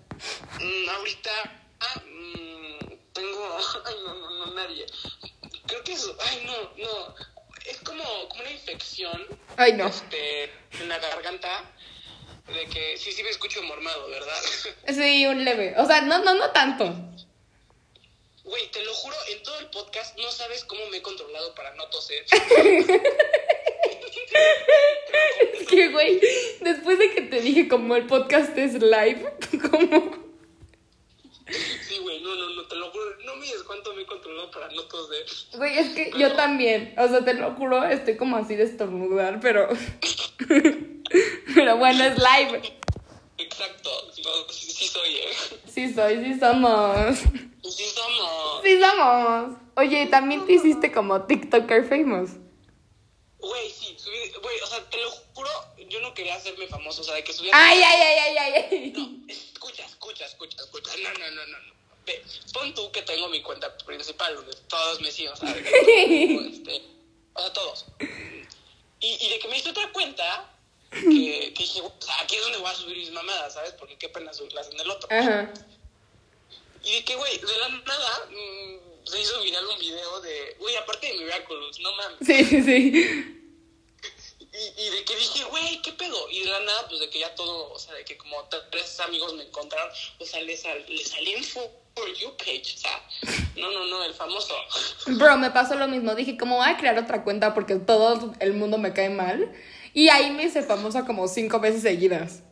Mm, 0.60 0.88
ahorita 0.88 1.30
ah, 1.80 2.02
mm, 2.04 2.94
tengo. 3.12 3.58
Ay, 3.84 3.94
no, 4.04 4.14
no, 4.14 4.46
no, 4.46 4.54
nadie. 4.54 4.86
Ay, 6.20 6.42
no, 6.46 6.84
no. 6.84 7.14
Es 7.64 7.78
como, 7.78 8.04
como 8.28 8.42
una 8.42 8.50
infección. 8.50 9.26
Ay, 9.56 9.72
no. 9.72 9.86
Este, 9.86 10.44
en 10.80 10.88
la 10.88 10.98
garganta. 10.98 11.64
De 12.46 12.66
que 12.66 12.96
sí, 12.96 13.10
sí 13.10 13.22
me 13.24 13.30
escucho 13.30 13.62
mormado, 13.62 14.08
¿verdad? 14.08 14.40
Sí, 14.94 15.26
un 15.26 15.44
leve. 15.44 15.74
O 15.78 15.86
sea, 15.86 16.00
no, 16.02 16.18
no, 16.18 16.34
no 16.34 16.50
tanto. 16.50 16.94
Güey, 18.44 18.70
te 18.70 18.84
lo 18.84 18.94
juro, 18.94 19.16
en 19.32 19.42
todo 19.42 19.58
el 19.58 19.66
podcast 19.70 20.16
no 20.18 20.30
sabes 20.30 20.64
cómo 20.64 20.86
me 20.86 20.98
he 20.98 21.02
controlado 21.02 21.52
para 21.54 21.74
no 21.74 21.88
toser. 21.88 22.24
Es 25.52 25.66
que, 25.66 25.88
güey, 25.88 26.20
después 26.60 26.98
de 26.98 27.12
que 27.12 27.22
te 27.22 27.40
dije 27.40 27.68
como 27.68 27.96
el 27.96 28.06
podcast 28.06 28.56
es 28.56 28.74
live, 28.74 29.32
como... 29.70 30.25
Güey, 32.06 32.20
no, 32.20 32.36
no, 32.36 32.50
no, 32.50 32.62
te 32.68 32.76
lo 32.76 32.88
juro. 32.92 33.16
No 33.24 33.34
mides 33.34 33.64
cuánto 33.64 33.92
me 33.92 34.02
he 34.02 34.06
controlado 34.06 34.48
para 34.52 34.68
no 34.68 34.82
toser. 34.84 35.26
Güey, 35.56 35.76
es 35.76 35.88
que 35.88 36.12
yo 36.16 36.36
también, 36.36 36.94
o 36.96 37.08
sea, 37.08 37.24
te 37.24 37.34
lo 37.34 37.50
juro, 37.56 37.82
estoy 37.84 38.16
como 38.16 38.36
así 38.36 38.54
de 38.54 38.62
estornudar, 38.62 39.40
pero... 39.40 39.68
Pero 41.54 41.76
bueno, 41.78 42.04
es 42.04 42.16
live. 42.16 42.78
Exacto, 43.38 43.90
no, 44.24 44.52
sí, 44.52 44.70
sí 44.70 44.86
soy, 44.86 45.16
¿eh? 45.16 45.28
Sí 45.66 45.92
soy, 45.92 46.24
sí 46.24 46.38
somos. 46.38 47.18
Sí 47.62 47.84
somos. 47.86 48.62
Sí 48.62 48.80
somos. 48.80 49.56
Oye, 49.76 50.06
también 50.06 50.46
te 50.46 50.52
hiciste 50.54 50.92
como 50.92 51.22
TikToker 51.22 51.88
famous. 51.88 52.32
Güey, 53.38 53.70
sí, 53.70 53.96
subí, 53.98 54.32
güey, 54.42 54.60
o 54.60 54.66
sea, 54.66 54.80
te 54.90 55.00
lo 55.00 55.10
juro, 55.10 55.50
yo 55.88 56.00
no 56.00 56.14
quería 56.14 56.36
hacerme 56.36 56.66
famoso, 56.68 57.02
o 57.02 57.04
sea, 57.04 57.14
de 57.14 57.24
que 57.24 57.32
subía... 57.32 57.52
Ay, 57.54 57.80
ay, 57.82 58.02
ay, 58.02 58.18
ay, 58.18 58.36
ay, 58.38 58.66
ay. 58.70 58.92
No, 58.96 59.32
escucha, 59.32 59.84
escucha, 59.86 60.26
escucha, 60.26 60.56
escucha, 60.62 60.90
no, 61.02 61.12
no, 61.18 61.30
no, 61.30 61.46
no, 61.46 61.58
no. 61.58 61.75
Pon 62.52 62.74
tú 62.74 62.90
que 62.92 63.02
tengo 63.02 63.28
mi 63.28 63.42
cuenta 63.42 63.76
principal, 63.78 64.34
donde 64.34 64.54
todos 64.68 65.00
me 65.00 65.10
siguen, 65.10 65.32
o 65.32 65.36
sea, 65.36 65.52
de 65.54 65.62
que, 65.62 66.48
este, 66.52 66.82
o 67.34 67.40
sea, 67.40 67.52
todos. 67.52 67.86
Y, 69.00 69.26
y 69.26 69.28
de 69.28 69.38
que 69.38 69.48
me 69.48 69.58
hice 69.58 69.70
otra 69.70 69.90
cuenta, 69.92 70.52
que, 70.90 71.52
que 71.54 71.62
dije, 71.62 71.80
o 71.80 71.92
sea, 71.98 72.20
aquí 72.20 72.36
es 72.36 72.42
donde 72.42 72.58
voy 72.58 72.70
a 72.70 72.74
subir 72.74 72.96
mis 72.96 73.10
mamadas, 73.10 73.54
¿sabes? 73.54 73.72
Porque 73.72 73.96
qué 73.98 74.08
pena 74.08 74.32
subirlas 74.32 74.70
en 74.70 74.80
el 74.80 74.90
otro. 74.90 75.08
Ajá. 75.10 75.52
Y 76.84 76.92
de 76.92 77.04
que, 77.04 77.16
güey, 77.16 77.38
de 77.38 77.58
la 77.58 77.68
nada, 77.68 78.28
mm, 78.30 79.08
se 79.08 79.20
hizo 79.20 79.42
viral 79.42 79.66
un 79.66 79.78
video 79.78 80.20
de, 80.20 80.56
güey, 80.58 80.76
aparte 80.76 81.08
de 81.08 81.14
Miraculous, 81.14 81.80
no 81.80 81.92
mames. 81.96 82.18
Sí, 82.24 82.44
sí, 82.44 82.62
sí. 82.62 83.42
Y, 84.52 84.82
y 84.82 84.90
de 84.90 85.04
que 85.04 85.16
dije, 85.16 85.44
güey, 85.44 85.82
¿qué 85.82 85.92
pedo? 85.92 86.30
Y 86.30 86.44
de 86.44 86.50
la 86.50 86.60
nada, 86.60 86.88
pues 86.88 87.00
de 87.00 87.10
que 87.10 87.18
ya 87.18 87.34
todo, 87.34 87.72
o 87.72 87.78
sea, 87.78 87.92
de 87.94 88.04
que 88.04 88.16
como 88.16 88.48
tres 88.70 88.98
amigos 89.00 89.34
me 89.34 89.42
encontraron, 89.42 89.92
o 90.18 90.24
sea, 90.24 90.40
le, 90.40 90.56
sal, 90.56 90.84
le 90.88 91.04
salí 91.04 91.32
en 91.32 91.44
For 91.96 92.12
You 92.12 92.36
page, 92.36 92.74
o 92.74 92.78
sea, 92.78 93.02
no, 93.56 93.70
no, 93.70 93.86
no, 93.86 94.04
el 94.04 94.12
famoso. 94.12 94.54
Bro, 95.06 95.38
me 95.38 95.50
pasó 95.50 95.76
lo 95.76 95.88
mismo. 95.88 96.14
Dije, 96.14 96.36
como 96.36 96.56
voy 96.56 96.68
a 96.68 96.76
crear 96.76 96.98
otra 96.98 97.24
cuenta 97.24 97.54
porque 97.54 97.76
todo 97.76 98.34
el 98.38 98.52
mundo 98.52 98.76
me 98.76 98.92
cae 98.92 99.08
mal. 99.08 99.50
Y 99.94 100.10
ahí 100.10 100.30
me 100.30 100.44
hice 100.44 100.62
famosa 100.62 101.06
como 101.06 101.26
cinco 101.26 101.58
veces 101.58 101.82
seguidas. 101.82 102.42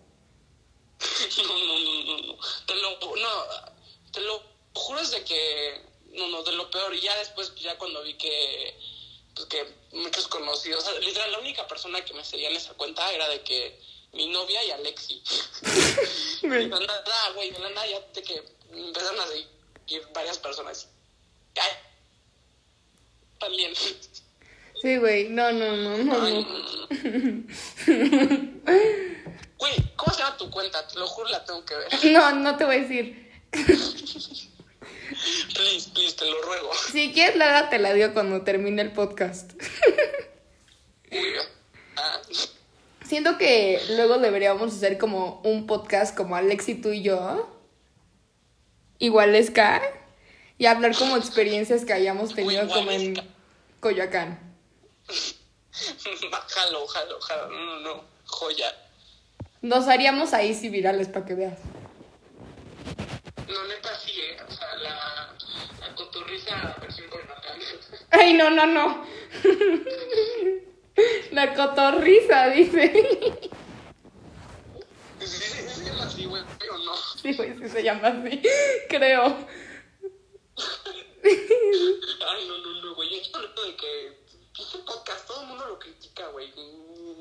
No, 1.37 1.43
no, 1.45 1.79
no, 1.79 2.05
no, 2.05 2.27
no, 2.27 2.39
te 2.67 2.75
lo, 2.75 2.91
no, 3.17 3.73
te 4.13 4.21
lo 4.21 4.43
juro 4.73 5.01
es 5.01 5.11
de 5.11 5.23
que, 5.25 5.83
no, 6.13 6.29
no, 6.29 6.43
de 6.43 6.53
lo 6.53 6.71
peor. 6.71 6.95
Y 6.95 7.01
ya 7.01 7.15
después, 7.19 7.55
ya 7.57 7.77
cuando 7.77 8.03
vi 8.03 8.15
que, 8.15 8.75
pues 9.35 9.47
que 9.47 9.67
muchos 9.93 10.27
conocidos, 10.29 10.85
o 10.85 10.91
sea, 10.91 11.01
literal, 11.01 11.33
la 11.33 11.41
única 11.41 11.67
persona 11.67 12.03
que 12.03 12.15
me 12.15 12.25
seguía 12.25 12.49
en 12.49 12.57
esa 12.57 12.73
cuenta 12.75 13.13
era 13.13 13.29
de 13.29 13.43
que 13.43 13.79
mi 14.15 14.29
novia 14.29 14.65
y 14.65 14.71
Alexi. 14.71 15.23
Y 16.43 16.49
de 16.49 16.69
la 16.69 16.79
nada, 16.79 17.31
güey, 17.35 17.51
de 17.51 17.59
la 17.59 17.71
nada 17.71 17.87
ya 17.87 18.01
de 18.01 18.23
que 18.23 18.43
empezaron 18.77 19.21
a 19.21 19.27
seguir 19.27 20.03
varias 20.15 20.39
personas. 20.39 20.89
Ay, 21.57 21.71
también. 23.39 23.73
Sí, 24.83 24.97
güey. 24.97 25.29
No, 25.29 25.53
no, 25.53 25.77
no, 25.77 25.99
no, 25.99 26.23
Ay, 26.23 26.45
no. 26.45 26.59
Güey, 29.59 29.75
¿cómo 29.97 30.13
se 30.13 30.23
llama 30.23 30.37
tu 30.37 30.51
cuenta? 30.51 30.87
Te 30.87 30.99
lo 30.99 31.07
juro, 31.07 31.29
la 31.31 31.45
tengo 31.45 31.65
que 31.65 31.75
ver. 31.75 31.89
No, 32.13 32.33
no 32.33 32.57
te 32.57 32.65
voy 32.65 32.77
a 32.77 32.81
decir. 32.81 33.33
Please, 35.55 35.91
please, 35.95 36.17
te 36.17 36.27
lo 36.29 36.43
ruego. 36.43 36.71
Si 36.93 37.13
quieres, 37.13 37.37
Lara 37.37 37.71
te 37.71 37.79
la 37.79 37.93
dio 37.95 38.13
cuando 38.13 38.43
termine 38.43 38.83
el 38.83 38.93
podcast. 38.93 39.53
Ah, 41.97 42.21
Siento 43.07 43.39
que 43.39 43.81
luego 43.91 44.19
deberíamos 44.19 44.75
hacer 44.75 44.99
como 44.99 45.41
un 45.45 45.67
podcast 45.67 46.17
como 46.17 46.37
Alexi, 46.37 46.75
tú 46.75 46.91
y 46.91 47.03
yo. 47.03 47.54
Igualesca. 48.99 49.83
Y 50.59 50.67
hablar 50.67 50.97
como 50.97 51.17
experiencias 51.17 51.85
que 51.85 51.93
hayamos 51.93 52.35
tenido 52.35 52.69
como 52.69 52.91
en. 52.91 53.15
Coyoacán. 53.81 54.39
jalo, 56.49 56.87
jalo, 56.87 57.21
jalo. 57.21 57.49
No, 57.51 57.65
no, 57.65 57.81
no. 57.81 58.05
Joya. 58.25 58.75
Nos 59.61 59.89
haríamos 59.89 60.33
ahí 60.33 60.55
sí 60.55 60.69
virales 60.69 61.09
para 61.09 61.27
que 61.27 61.35
veas. 61.35 61.59
No, 63.49 63.65
neta, 63.65 63.99
sí, 63.99 64.13
eh. 64.21 64.37
O 64.49 64.51
sea, 64.51 64.75
la, 64.77 65.35
la 65.81 65.95
cotorriza 65.95 66.77
versión 66.81 67.09
Natal. 67.09 67.59
Ay, 68.11 68.35
no, 68.35 68.51
no, 68.51 68.67
no. 68.67 69.05
La 71.33 71.55
cotorriza, 71.55 72.49
dice. 72.51 73.51
Sí, 75.27 75.69
se 75.69 75.85
llama 75.85 76.05
así, 76.05 76.25
güey, 76.27 76.43
o 76.43 76.79
no. 76.79 76.95
Sí, 76.97 77.35
güey, 77.35 77.57
sí 77.59 77.69
se 77.69 77.83
llama 77.83 78.09
así. 78.09 78.43
Creo. 78.89 79.25
Ay, 81.25 82.49
no, 82.49 82.59
no, 82.59 82.85
no, 82.85 82.95
güey. 82.95 83.09
Yo 83.11 83.37
hablando 83.37 83.65
de 83.65 83.77
que 83.77 84.19
este 84.59 84.79
podcast 84.79 85.27
todo 85.27 85.43
el 85.43 85.49
mundo 85.49 85.67
lo 85.67 85.79
critica, 85.79 86.29
güey. 86.29 86.53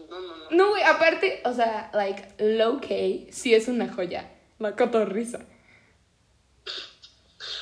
No, 0.09 0.19
no, 0.19 0.35
no. 0.37 0.49
No, 0.51 0.69
güey, 0.69 0.83
aparte, 0.83 1.41
o 1.45 1.53
sea, 1.53 1.89
like, 1.93 2.35
low 2.37 2.79
key, 2.79 3.27
sí 3.31 3.53
es 3.53 3.67
una 3.67 3.91
joya. 3.91 4.31
La 4.59 4.75
cotorriza. 4.75 5.39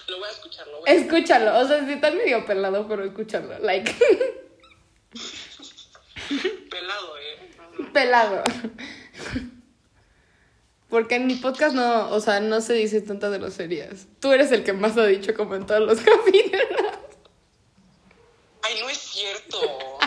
Lo 0.08 0.18
voy 0.18 0.28
a 0.28 0.32
escuchar, 0.32 0.68
lo 0.68 0.80
voy 0.80 0.90
a 0.90 0.94
Escúchalo, 0.94 1.60
o 1.60 1.66
sea, 1.66 1.86
sí 1.86 1.94
está 1.94 2.12
medio 2.12 2.46
pelado, 2.46 2.88
pero 2.88 3.06
escúchalo. 3.06 3.58
Like, 3.60 3.96
Pelado, 6.70 7.18
eh. 7.18 7.52
Pelado. 7.94 8.44
Porque 10.92 11.16
en 11.16 11.26
mi 11.26 11.36
podcast 11.36 11.74
no, 11.74 12.10
o 12.10 12.20
sea, 12.20 12.42
no 12.42 12.60
se 12.60 12.74
dice 12.74 13.02
tantas 13.02 13.32
groserías. 13.32 14.08
Tú 14.20 14.34
eres 14.34 14.52
el 14.52 14.66
que 14.66 14.74
más 14.74 14.98
ha 14.98 15.06
dicho 15.06 15.34
como 15.34 15.56
en 15.56 15.66
todos 15.66 15.80
los 15.80 16.02
capítulos. 16.02 16.68
Ay, 18.62 18.76
no 18.82 18.90
es 18.90 18.98
cierto. 18.98 19.58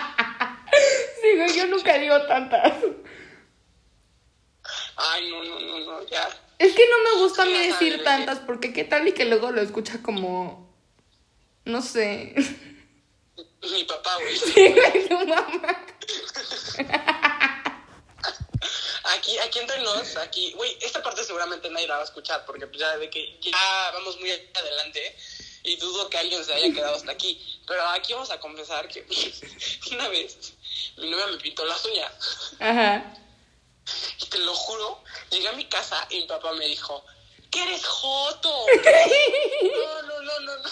Sí, 1.20 1.36
güey, 1.38 1.56
yo 1.56 1.66
nunca 1.68 1.96
digo 1.96 2.20
tantas. 2.26 2.74
Ay, 4.96 5.30
no, 5.30 5.42
no, 5.42 5.58
no, 5.58 5.78
no, 5.80 6.06
ya. 6.06 6.28
Es 6.58 6.74
que 6.74 6.82
no 6.86 7.02
me 7.02 7.22
gusta 7.22 7.42
a 7.42 7.46
mí 7.46 7.66
decir 7.66 8.04
tantas, 8.04 8.40
porque 8.40 8.74
qué 8.74 8.84
tal 8.84 9.08
y 9.08 9.12
que 9.12 9.24
luego 9.24 9.50
lo 9.50 9.62
escucha 9.62 10.02
como. 10.02 10.74
No 11.64 11.80
sé. 11.80 12.34
Mi 13.62 13.84
papá, 13.84 14.16
güey. 14.20 14.36
Sí, 14.38 14.74
güey, 14.74 15.08
tu 15.08 15.14
mamá. 15.26 15.46
Aquí, 19.04 19.36
aquí 19.38 19.58
entre 19.58 19.80
nos, 19.82 20.16
aquí, 20.16 20.52
güey, 20.54 20.78
esta 20.80 21.02
parte 21.02 21.24
seguramente 21.24 21.68
nadie 21.68 21.86
la 21.86 21.96
va 21.96 22.00
a 22.00 22.04
escuchar 22.04 22.44
porque 22.46 22.66
pues 22.66 22.78
ya 22.78 22.96
de 22.96 23.10
que 23.10 23.38
ya 23.40 23.90
vamos 23.92 24.18
muy 24.18 24.30
adelante. 24.30 25.16
y 25.62 25.76
dudo 25.76 26.08
que 26.10 26.18
alguien 26.18 26.44
se 26.44 26.52
haya 26.54 26.72
quedado 26.72 26.94
hasta 26.96 27.12
aquí. 27.12 27.40
Pero 27.66 27.82
aquí 27.88 28.12
vamos 28.12 28.30
a 28.30 28.40
confesar 28.40 28.88
que 28.88 29.04
una 29.92 30.08
vez 30.08 30.54
mi 30.96 31.10
novia 31.10 31.26
me 31.26 31.36
pintó 31.38 31.64
las 31.64 31.84
uñas. 31.84 32.12
Ajá. 32.60 33.14
Y 34.20 34.26
te 34.26 34.38
lo 34.38 34.54
juro, 34.54 35.02
llegué 35.30 35.48
a 35.48 35.52
mi 35.52 35.66
casa 35.66 36.06
y 36.10 36.20
mi 36.20 36.26
papá 36.26 36.52
me 36.52 36.66
dijo, 36.66 37.04
¿qué 37.50 37.62
eres 37.62 37.84
joto? 37.86 38.66
No, 39.76 40.02
no, 40.02 40.22
no, 40.22 40.40
no, 40.40 40.56
no. 40.56 40.68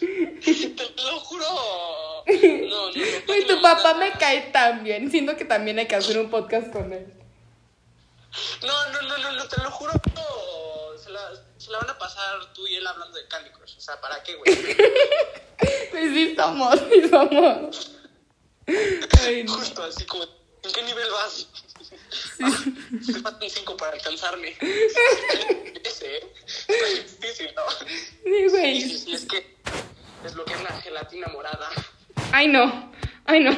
Te 0.96 1.02
lo 1.02 1.20
juro. 1.20 2.24
No, 2.26 2.90
no, 2.90 2.90
no. 2.90 3.46
Tu 3.46 3.62
papá 3.62 3.94
me 3.94 4.12
cae 4.12 4.40
tan 4.52 4.84
bien. 4.84 5.10
Siento 5.10 5.36
que 5.36 5.44
también 5.44 5.78
hay 5.78 5.86
que 5.86 5.96
hacer 5.96 6.18
un 6.18 6.30
podcast 6.30 6.72
con 6.72 6.92
él. 6.92 7.21
No, 8.62 8.90
no, 8.92 9.02
no, 9.02 9.18
no, 9.18 9.32
no, 9.32 9.48
te 9.48 9.62
lo 9.62 9.70
juro. 9.70 9.92
Se 11.02 11.10
la, 11.10 11.32
se 11.58 11.70
la 11.70 11.78
van 11.78 11.90
a 11.90 11.98
pasar 11.98 12.52
tú 12.54 12.66
y 12.66 12.76
él 12.76 12.86
hablando 12.86 13.16
de 13.18 13.26
Candy 13.28 13.50
Crush. 13.50 13.76
O 13.76 13.80
sea, 13.80 14.00
¿para 14.00 14.22
qué, 14.22 14.34
güey? 14.36 14.54
Pues 15.90 16.12
sí 16.14 16.34
somos, 16.36 16.78
sí 16.90 17.08
somos. 17.08 17.90
Ay, 19.22 19.44
no. 19.44 19.52
Justo 19.54 19.82
así 19.82 20.04
como, 20.06 20.24
¿en 20.24 20.72
qué 20.72 20.82
nivel 20.82 21.10
vas? 21.10 21.48
Te 23.06 23.20
faltan 23.20 23.50
cinco 23.50 23.76
para 23.76 23.92
alcanzarme. 23.94 24.56
Ese, 25.84 26.16
¿eh? 26.16 26.32
Está 26.46 26.74
difícil, 27.02 27.54
¿no? 27.54 27.62
Sí, 27.86 27.86
Sí, 28.24 28.48
güey. 28.48 28.80
sí, 28.80 28.98
sí, 28.98 29.12
es 29.12 29.24
que 29.26 29.56
es 30.24 30.34
lo 30.34 30.44
que 30.44 30.54
es 30.54 30.62
la 30.62 30.80
gelatina 30.80 31.26
morada. 31.28 31.68
Ay, 32.32 32.48
no. 32.48 32.92
Ay, 33.24 33.40
no. 33.40 33.56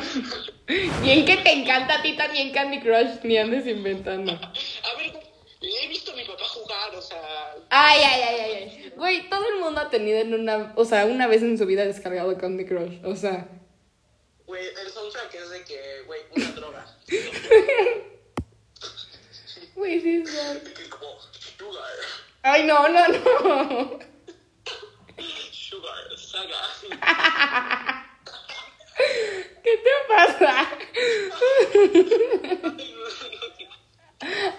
Bien 1.02 1.24
que 1.24 1.36
te 1.38 1.52
encanta 1.52 1.96
a 1.98 2.02
ti 2.02 2.16
también 2.16 2.52
Candy 2.52 2.80
Crush, 2.80 3.20
ni 3.22 3.36
andes 3.38 3.66
inventando. 3.66 4.32
A 4.32 4.94
ver, 4.98 5.12
he 5.60 5.88
visto 5.88 6.12
a 6.12 6.16
mi 6.16 6.24
papá 6.24 6.44
jugar, 6.48 6.94
o 6.94 7.02
sea, 7.02 7.56
Ay, 7.76 8.00
ay, 8.04 8.22
ay, 8.22 8.40
ay, 8.40 8.52
ay. 8.54 8.92
Güey, 8.96 9.28
todo 9.28 9.48
el 9.48 9.56
mundo 9.60 9.80
ha 9.80 9.90
tenido 9.90 10.18
en 10.18 10.32
una, 10.32 10.72
o 10.76 10.84
sea, 10.84 11.06
una 11.06 11.26
vez 11.26 11.42
en 11.42 11.58
su 11.58 11.66
vida 11.66 11.84
descargado 11.84 12.38
Candy 12.38 12.64
Crush. 12.66 13.00
O 13.04 13.16
sea, 13.16 13.48
güey, 14.46 14.64
el 14.64 14.90
soundtrack 14.92 15.34
es 15.34 15.50
de 15.50 15.64
que, 15.64 16.02
güey, 16.06 16.20
una 16.36 16.50
droga. 16.54 16.96
güey, 19.74 20.00
sí, 20.00 20.22
es 20.24 20.64
De 20.64 20.72
que 20.72 20.88
como, 20.88 21.18
sugar, 21.58 21.90
Ay, 22.42 22.62
no, 22.62 22.88
no, 22.88 23.08
no. 23.08 23.98
sugar, 25.50 26.16
saga. 26.16 26.60
¿Qué 29.64 29.76
te 29.78 29.90
pasa? 30.08 30.68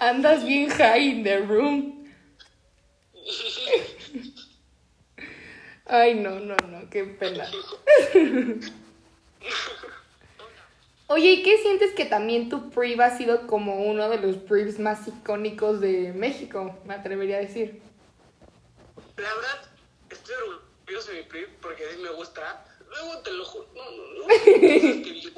Andas 0.00 0.44
bien 0.44 0.68
high 0.68 1.08
in 1.12 1.24
the 1.24 1.38
room. 1.38 2.05
Ay, 5.88 6.14
no, 6.14 6.40
no, 6.40 6.56
no, 6.56 6.90
qué 6.90 7.04
pena. 7.04 7.48
Oye, 11.08 11.30
¿y 11.34 11.42
qué 11.44 11.58
sientes 11.58 11.92
que 11.92 12.04
también 12.04 12.48
tu 12.48 12.70
PRIV 12.70 13.00
ha 13.00 13.16
sido 13.16 13.46
como 13.46 13.84
uno 13.84 14.08
de 14.08 14.18
los 14.18 14.36
PRIVs 14.36 14.80
más 14.80 15.06
icónicos 15.06 15.80
de 15.80 16.12
México? 16.12 16.76
Me 16.84 16.94
atrevería 16.94 17.36
a 17.36 17.40
decir. 17.40 17.80
La 19.16 19.32
verdad, 19.34 19.62
estoy 20.10 20.34
orgulloso 20.34 21.12
de 21.12 21.18
mi 21.18 21.22
PRI 21.28 21.46
porque 21.62 21.84
sí 21.92 21.98
me 22.02 22.10
gusta. 22.10 22.64
Luego 22.88 23.18
te 23.18 23.32
lo 23.32 23.44
juro, 23.44 23.68
no, 23.74 23.84
no, 23.84 24.14
no. 24.14 24.28
Es 24.28 24.42
que 24.42 25.20
yo 25.20 25.30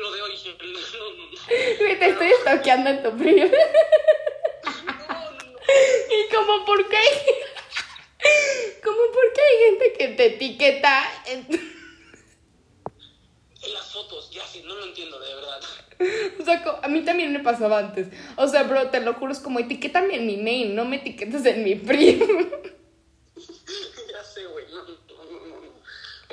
lo 0.00 0.12
de 0.12 0.22
hoy, 0.22 0.32
no, 0.44 0.52
no, 0.52 0.80
no. 1.30 1.98
Te 1.98 2.08
estoy 2.08 2.30
stalkeando 2.40 2.90
en 2.90 3.02
tu 3.02 3.14
PRIV. 3.18 3.52
No, 4.86 5.30
no, 5.30 5.30
no. 5.30 5.58
Y 5.68 6.34
como 6.34 6.64
por 6.64 6.88
qué 6.88 6.98
hay... 9.16 9.22
Como 9.22 9.22
por 9.22 9.32
qué 9.32 9.40
hay 9.40 9.58
gente 9.70 9.92
que 9.98 10.08
te 10.08 10.26
etiqueta 10.34 11.04
en... 11.26 11.46
En 13.62 13.74
las 13.74 13.92
fotos, 13.92 14.30
ya 14.30 14.46
sí, 14.46 14.62
no 14.64 14.74
lo 14.76 14.84
entiendo, 14.84 15.18
de 15.18 15.34
verdad. 15.34 15.60
O 16.40 16.44
sea, 16.44 16.62
a 16.82 16.88
mí 16.88 17.04
también 17.04 17.32
me 17.32 17.40
pasaba 17.40 17.78
antes. 17.78 18.08
O 18.36 18.46
sea, 18.46 18.62
bro, 18.62 18.90
te 18.90 19.00
lo 19.00 19.14
juro, 19.14 19.32
es 19.32 19.40
como 19.40 19.58
etiquétame 19.58 20.16
en 20.16 20.26
mi 20.26 20.36
mail, 20.36 20.74
no 20.74 20.84
me 20.84 20.96
etiquetes 20.96 21.44
en 21.46 21.64
mi 21.64 21.74
PRIV. 21.74 22.20
ya 24.12 24.22
sé, 24.22 24.44
güey, 24.46 24.66
no. 24.70 24.82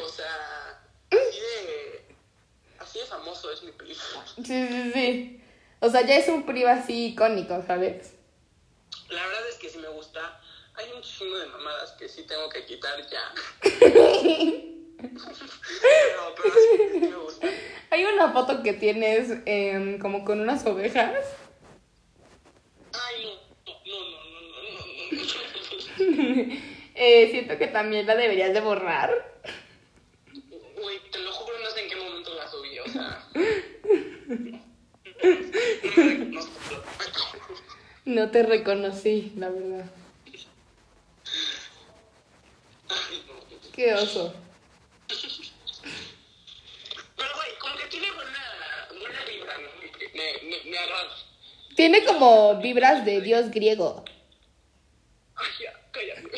O 0.04 0.10
sea, 0.10 0.84
así 1.10 1.40
de, 1.40 2.06
así 2.80 3.00
de 3.00 3.06
famoso 3.06 3.52
es 3.52 3.64
mi 3.64 3.72
PRI. 3.72 3.96
Sí, 3.96 4.68
sí, 4.68 4.92
sí. 4.94 5.42
O 5.80 5.90
sea, 5.90 6.06
ya 6.06 6.16
es 6.16 6.28
un 6.28 6.46
PRIV 6.46 6.68
así 6.68 7.08
icónico, 7.08 7.64
¿sabes? 7.66 8.14
La 9.10 9.26
verdad 9.26 9.50
es 9.50 9.56
que 9.56 9.70
sí 9.70 9.80
me 9.80 9.90
gusta 9.90 10.40
chingo 11.04 11.38
de 11.38 11.46
mamadas 11.48 11.92
que 11.94 12.08
sí 12.08 12.24
tengo 12.24 12.50
que 12.50 12.66
quitar 12.66 13.00
ya. 13.10 13.34
pero, 13.62 13.92
pero 16.42 16.56
sí, 16.56 17.00
me 17.00 17.16
gusta. 17.16 17.48
Hay 17.92 18.06
una 18.06 18.32
foto 18.32 18.64
que 18.64 18.74
tienes 18.74 19.30
eh, 19.46 19.98
como 20.02 20.24
con 20.26 20.40
unas 20.40 20.66
ovejas. 20.66 21.14
Ay, 22.94 23.26
no, 23.26 23.32
no, 23.86 24.00
no, 24.10 24.20
no, 24.20 24.42
no, 25.12 25.26
no. 26.00 26.46
no. 26.48 26.54
eh, 26.96 27.30
siento 27.32 27.58
que 27.58 27.68
también 27.68 28.08
la 28.08 28.16
deberías 28.16 28.54
de 28.54 28.62
borrar. 28.62 29.12
Uy, 30.34 31.02
te 31.12 31.20
lo 31.20 31.32
juro, 31.32 31.60
no 31.60 31.70
sé 31.70 31.82
en 31.84 31.90
qué 31.90 31.96
momento 31.96 32.34
la 32.34 32.48
subí, 32.48 32.80
o 32.80 32.88
sea. 32.88 33.28
No, 35.96 36.06
no, 36.06 36.44
no 38.06 38.32
te 38.32 38.44
reconocí, 38.44 39.34
la 39.38 39.50
verdad. 39.50 39.86
Qué 43.84 43.94
oso. 43.96 44.34
Pero, 47.18 47.30
güey, 47.36 47.50
como 47.60 47.76
que 47.76 47.86
tiene 47.88 48.10
buena, 48.12 48.88
buena 48.98 49.26
vibra, 49.26 49.58
¿no? 49.58 49.68
Me, 50.14 50.34
me, 50.48 50.72
me 50.72 50.78
agrada. 50.78 51.18
Tiene 51.76 52.06
como 52.06 52.62
vibras 52.62 53.04
de 53.04 53.20
dios 53.20 53.52
griego. 53.52 54.06
Ay, 55.36 55.52
ya, 55.62 55.74
cállate. 55.92 56.32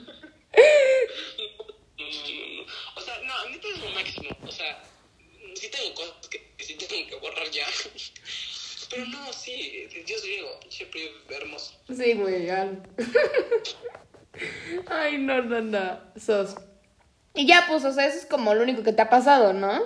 O 2.96 3.00
sea, 3.02 3.18
no, 3.22 3.34
a 3.34 3.46
mí 3.48 3.60
es 3.62 3.78
lo 3.78 3.90
máximo. 3.90 4.30
O 4.46 4.50
sea, 4.50 4.82
sí 5.54 5.68
tengo 5.68 5.94
cosas 5.94 6.28
que 6.28 6.54
sí 6.58 6.74
tengo 6.74 7.06
que 7.08 7.16
borrar 7.16 7.50
ya. 7.50 7.66
Pero 8.88 9.04
no, 9.06 9.30
sí, 9.32 9.86
Dios 10.06 10.22
griego, 10.22 10.58
siempre 10.70 11.12
hermoso. 11.28 11.74
Sí, 11.94 12.14
güey. 12.14 12.46
ya. 12.46 12.82
Ay, 14.88 15.18
no, 15.18 15.42
no, 15.42 15.60
no. 15.60 16.00
Sos. 16.16 16.56
Y 17.34 17.46
ya, 17.46 17.64
pues, 17.68 17.84
o 17.84 17.92
sea, 17.92 18.06
eso 18.06 18.18
es 18.18 18.26
como 18.26 18.54
lo 18.54 18.62
único 18.62 18.82
que 18.82 18.92
te 18.92 19.02
ha 19.02 19.08
pasado, 19.10 19.52
¿no? 19.52 19.82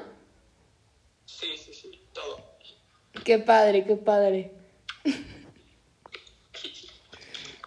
Sí, 1.27 1.57
sí, 1.57 1.73
sí, 1.73 2.01
todo. 2.12 2.40
Qué 3.25 3.38
padre, 3.38 3.85
qué 3.85 3.97
padre. 3.97 4.53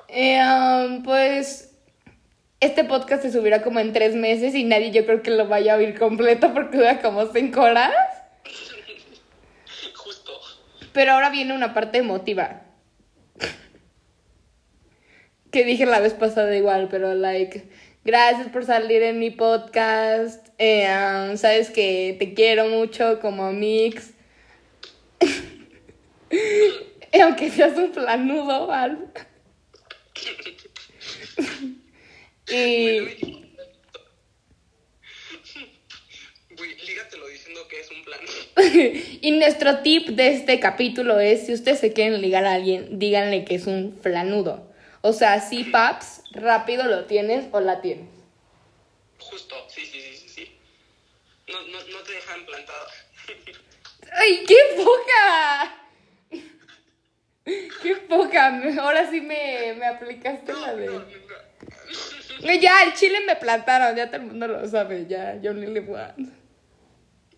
Eh, 0.10 0.42
um, 0.42 1.04
pues 1.04 1.76
este 2.60 2.84
podcast 2.86 3.22
se 3.22 3.32
subirá 3.32 3.62
como 3.62 3.80
en 3.80 3.94
tres 3.94 4.16
meses 4.16 4.56
y 4.56 4.64
nadie 4.64 4.90
yo 4.92 5.06
creo 5.06 5.22
que 5.22 5.32
lo 5.32 5.48
vaya 5.48 5.74
a 5.74 5.78
oír 5.78 6.00
completo 6.00 6.54
porque 6.54 6.78
dura 6.78 7.02
como 7.02 7.32
cinco 7.32 7.62
horas. 7.62 7.94
Justo. 9.96 10.32
Pero 10.94 11.12
ahora 11.12 11.30
viene 11.30 11.54
una 11.54 11.74
parte 11.74 12.00
emotiva. 12.00 12.64
Que 15.52 15.64
dije 15.64 15.86
la 15.86 16.00
vez 16.00 16.14
pasada 16.14 16.56
igual, 16.56 16.88
pero 16.90 17.14
like, 17.14 17.64
gracias 18.04 18.48
por 18.50 18.66
salir 18.66 19.04
en 19.04 19.20
mi 19.20 19.32
podcast. 19.32 20.48
Eh, 20.58 20.88
um, 20.88 21.38
sabes 21.38 21.70
que 21.70 22.16
te 22.20 22.34
quiero 22.34 22.68
mucho 22.68 23.20
como 23.20 23.52
mix. 23.54 24.12
Y 27.12 27.20
Aunque 27.22 27.50
seas 27.50 27.78
un 27.78 27.92
planudo, 27.92 28.72
Al. 28.72 29.12
y 32.50 33.38
lígatelo 36.88 37.28
diciendo 37.28 37.68
que 37.70 37.80
es 37.80 37.92
un 37.92 38.04
plan. 38.04 38.20
y 39.22 39.32
nuestro 39.32 39.80
tip 39.80 40.10
de 40.10 40.30
este 40.30 40.60
capítulo 40.60 41.20
es, 41.20 41.46
si 41.46 41.54
ustedes 41.54 41.80
se 41.80 41.94
quieren 41.94 42.22
ligar 42.22 42.46
a 42.46 42.54
alguien, 42.54 43.00
díganle 43.00 43.46
que 43.46 43.56
es 43.56 43.68
un 43.68 43.98
flanudo. 44.02 44.68
O 45.02 45.14
sea, 45.14 45.40
sí, 45.40 45.64
paps, 45.66 46.24
rápido 46.32 46.86
lo 46.86 47.06
tienes 47.06 47.48
o 47.52 47.60
la 47.60 47.82
tienes. 47.82 48.10
Justo, 49.20 49.56
sí, 49.70 49.86
sí, 49.86 50.02
sí, 50.02 50.18
sí, 50.18 50.30
sí. 50.30 50.60
No, 51.48 51.62
no, 51.62 51.80
no 51.80 52.00
te 52.00 52.14
dejan 52.14 52.46
plantado. 52.46 52.88
¡Ay, 54.14 54.44
qué 54.48 54.56
poca! 54.76 55.84
¡Qué 57.82 57.96
poca! 58.10 58.62
Ahora 58.82 59.10
sí 59.10 59.22
me, 59.22 59.74
me 59.76 59.88
aplicaste 59.88 60.54
la 60.54 60.76
de... 60.76 60.88
no, 60.88 61.00
no. 61.00 61.06
No, 62.42 62.54
ya, 62.54 62.84
el 62.84 62.94
chile 62.94 63.22
me 63.22 63.36
plantaron, 63.36 63.96
ya 63.96 64.08
todo 64.08 64.18
el 64.18 64.28
mundo 64.28 64.48
lo 64.48 64.68
sabe, 64.68 65.06
ya, 65.08 65.40
yo 65.42 65.54
ni 65.54 65.66
le 65.68 65.80
voy 65.80 66.00
a... 66.00 66.16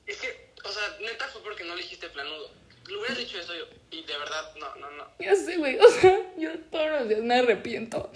Es 0.05 0.17
que, 0.17 0.53
o 0.63 0.69
sea, 0.69 0.97
neta 0.99 1.27
fue 1.27 1.41
porque 1.43 1.63
no 1.63 1.75
le 1.75 1.83
dijiste 1.83 2.09
planudo. 2.09 2.51
Lo 2.89 2.99
hubieras 2.99 3.17
dicho 3.19 3.39
eso 3.39 3.53
yo, 3.53 3.65
y 3.91 4.03
de 4.03 4.17
verdad, 4.17 4.55
no, 4.59 4.75
no, 4.75 4.91
no. 4.91 5.07
Ya 5.19 5.35
sé, 5.35 5.57
güey, 5.57 5.77
o 5.77 5.89
sea, 5.89 6.19
yo 6.37 6.49
todos 6.71 6.89
los 6.89 7.09
días 7.09 7.21
me 7.21 7.35
arrepiento 7.35 8.11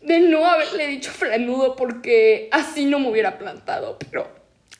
de 0.00 0.20
no 0.20 0.46
haberle 0.46 0.86
dicho 0.86 1.10
flanudo 1.10 1.74
porque 1.74 2.48
así 2.52 2.84
no 2.84 3.00
me 3.00 3.10
hubiera 3.10 3.38
plantado, 3.38 3.98
pero 3.98 4.30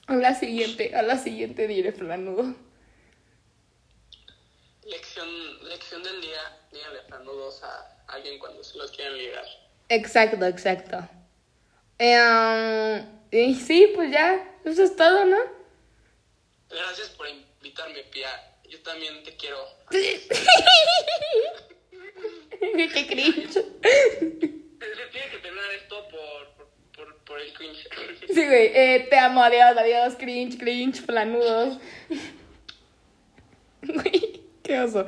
a 0.06 0.14
la 0.14 0.34
siguiente, 0.34 0.94
a 0.94 1.02
la 1.02 1.18
siguiente 1.18 1.66
diré 1.66 1.92
flanudo. 1.92 2.54
Lección, 4.84 5.68
lección 5.68 6.02
del 6.02 6.20
día, 6.20 6.58
díganle 6.72 7.02
flanudos 7.02 7.62
a 7.62 8.04
alguien 8.08 8.38
cuando 8.38 8.62
se 8.62 8.78
los 8.78 8.90
quieran 8.92 9.16
ligar. 9.16 9.44
Exacto, 9.88 10.44
exacto. 10.46 11.08
Eh, 11.98 13.04
y 13.30 13.54
sí, 13.54 13.92
pues 13.94 14.10
ya, 14.10 14.56
eso 14.64 14.82
es 14.84 14.94
todo, 14.96 15.24
¿no? 15.24 15.38
Gracias 16.68 17.10
por 17.10 17.28
invitarme, 17.28 18.02
Pia. 18.04 18.51
Yo 18.72 18.80
también 18.80 19.22
te 19.22 19.36
quiero. 19.36 19.58
Qué 19.90 20.18
cringe. 23.06 23.52
Se 23.52 23.62
tiene 23.68 25.28
que 25.30 25.38
terminar 25.42 25.70
esto 25.76 26.08
por, 26.08 26.48
por, 26.56 26.70
por, 26.96 27.14
por 27.24 27.38
el 27.38 27.52
cringe. 27.52 27.86
Sí, 28.28 28.46
güey, 28.46 28.72
eh, 28.74 29.06
te 29.10 29.18
amo, 29.18 29.42
adiós, 29.42 29.76
adiós, 29.76 30.16
cringe, 30.16 30.56
cringe, 30.56 31.02
flanudos. 31.02 31.76
Güey, 33.82 34.40
qué 34.62 34.80
oso. 34.80 35.04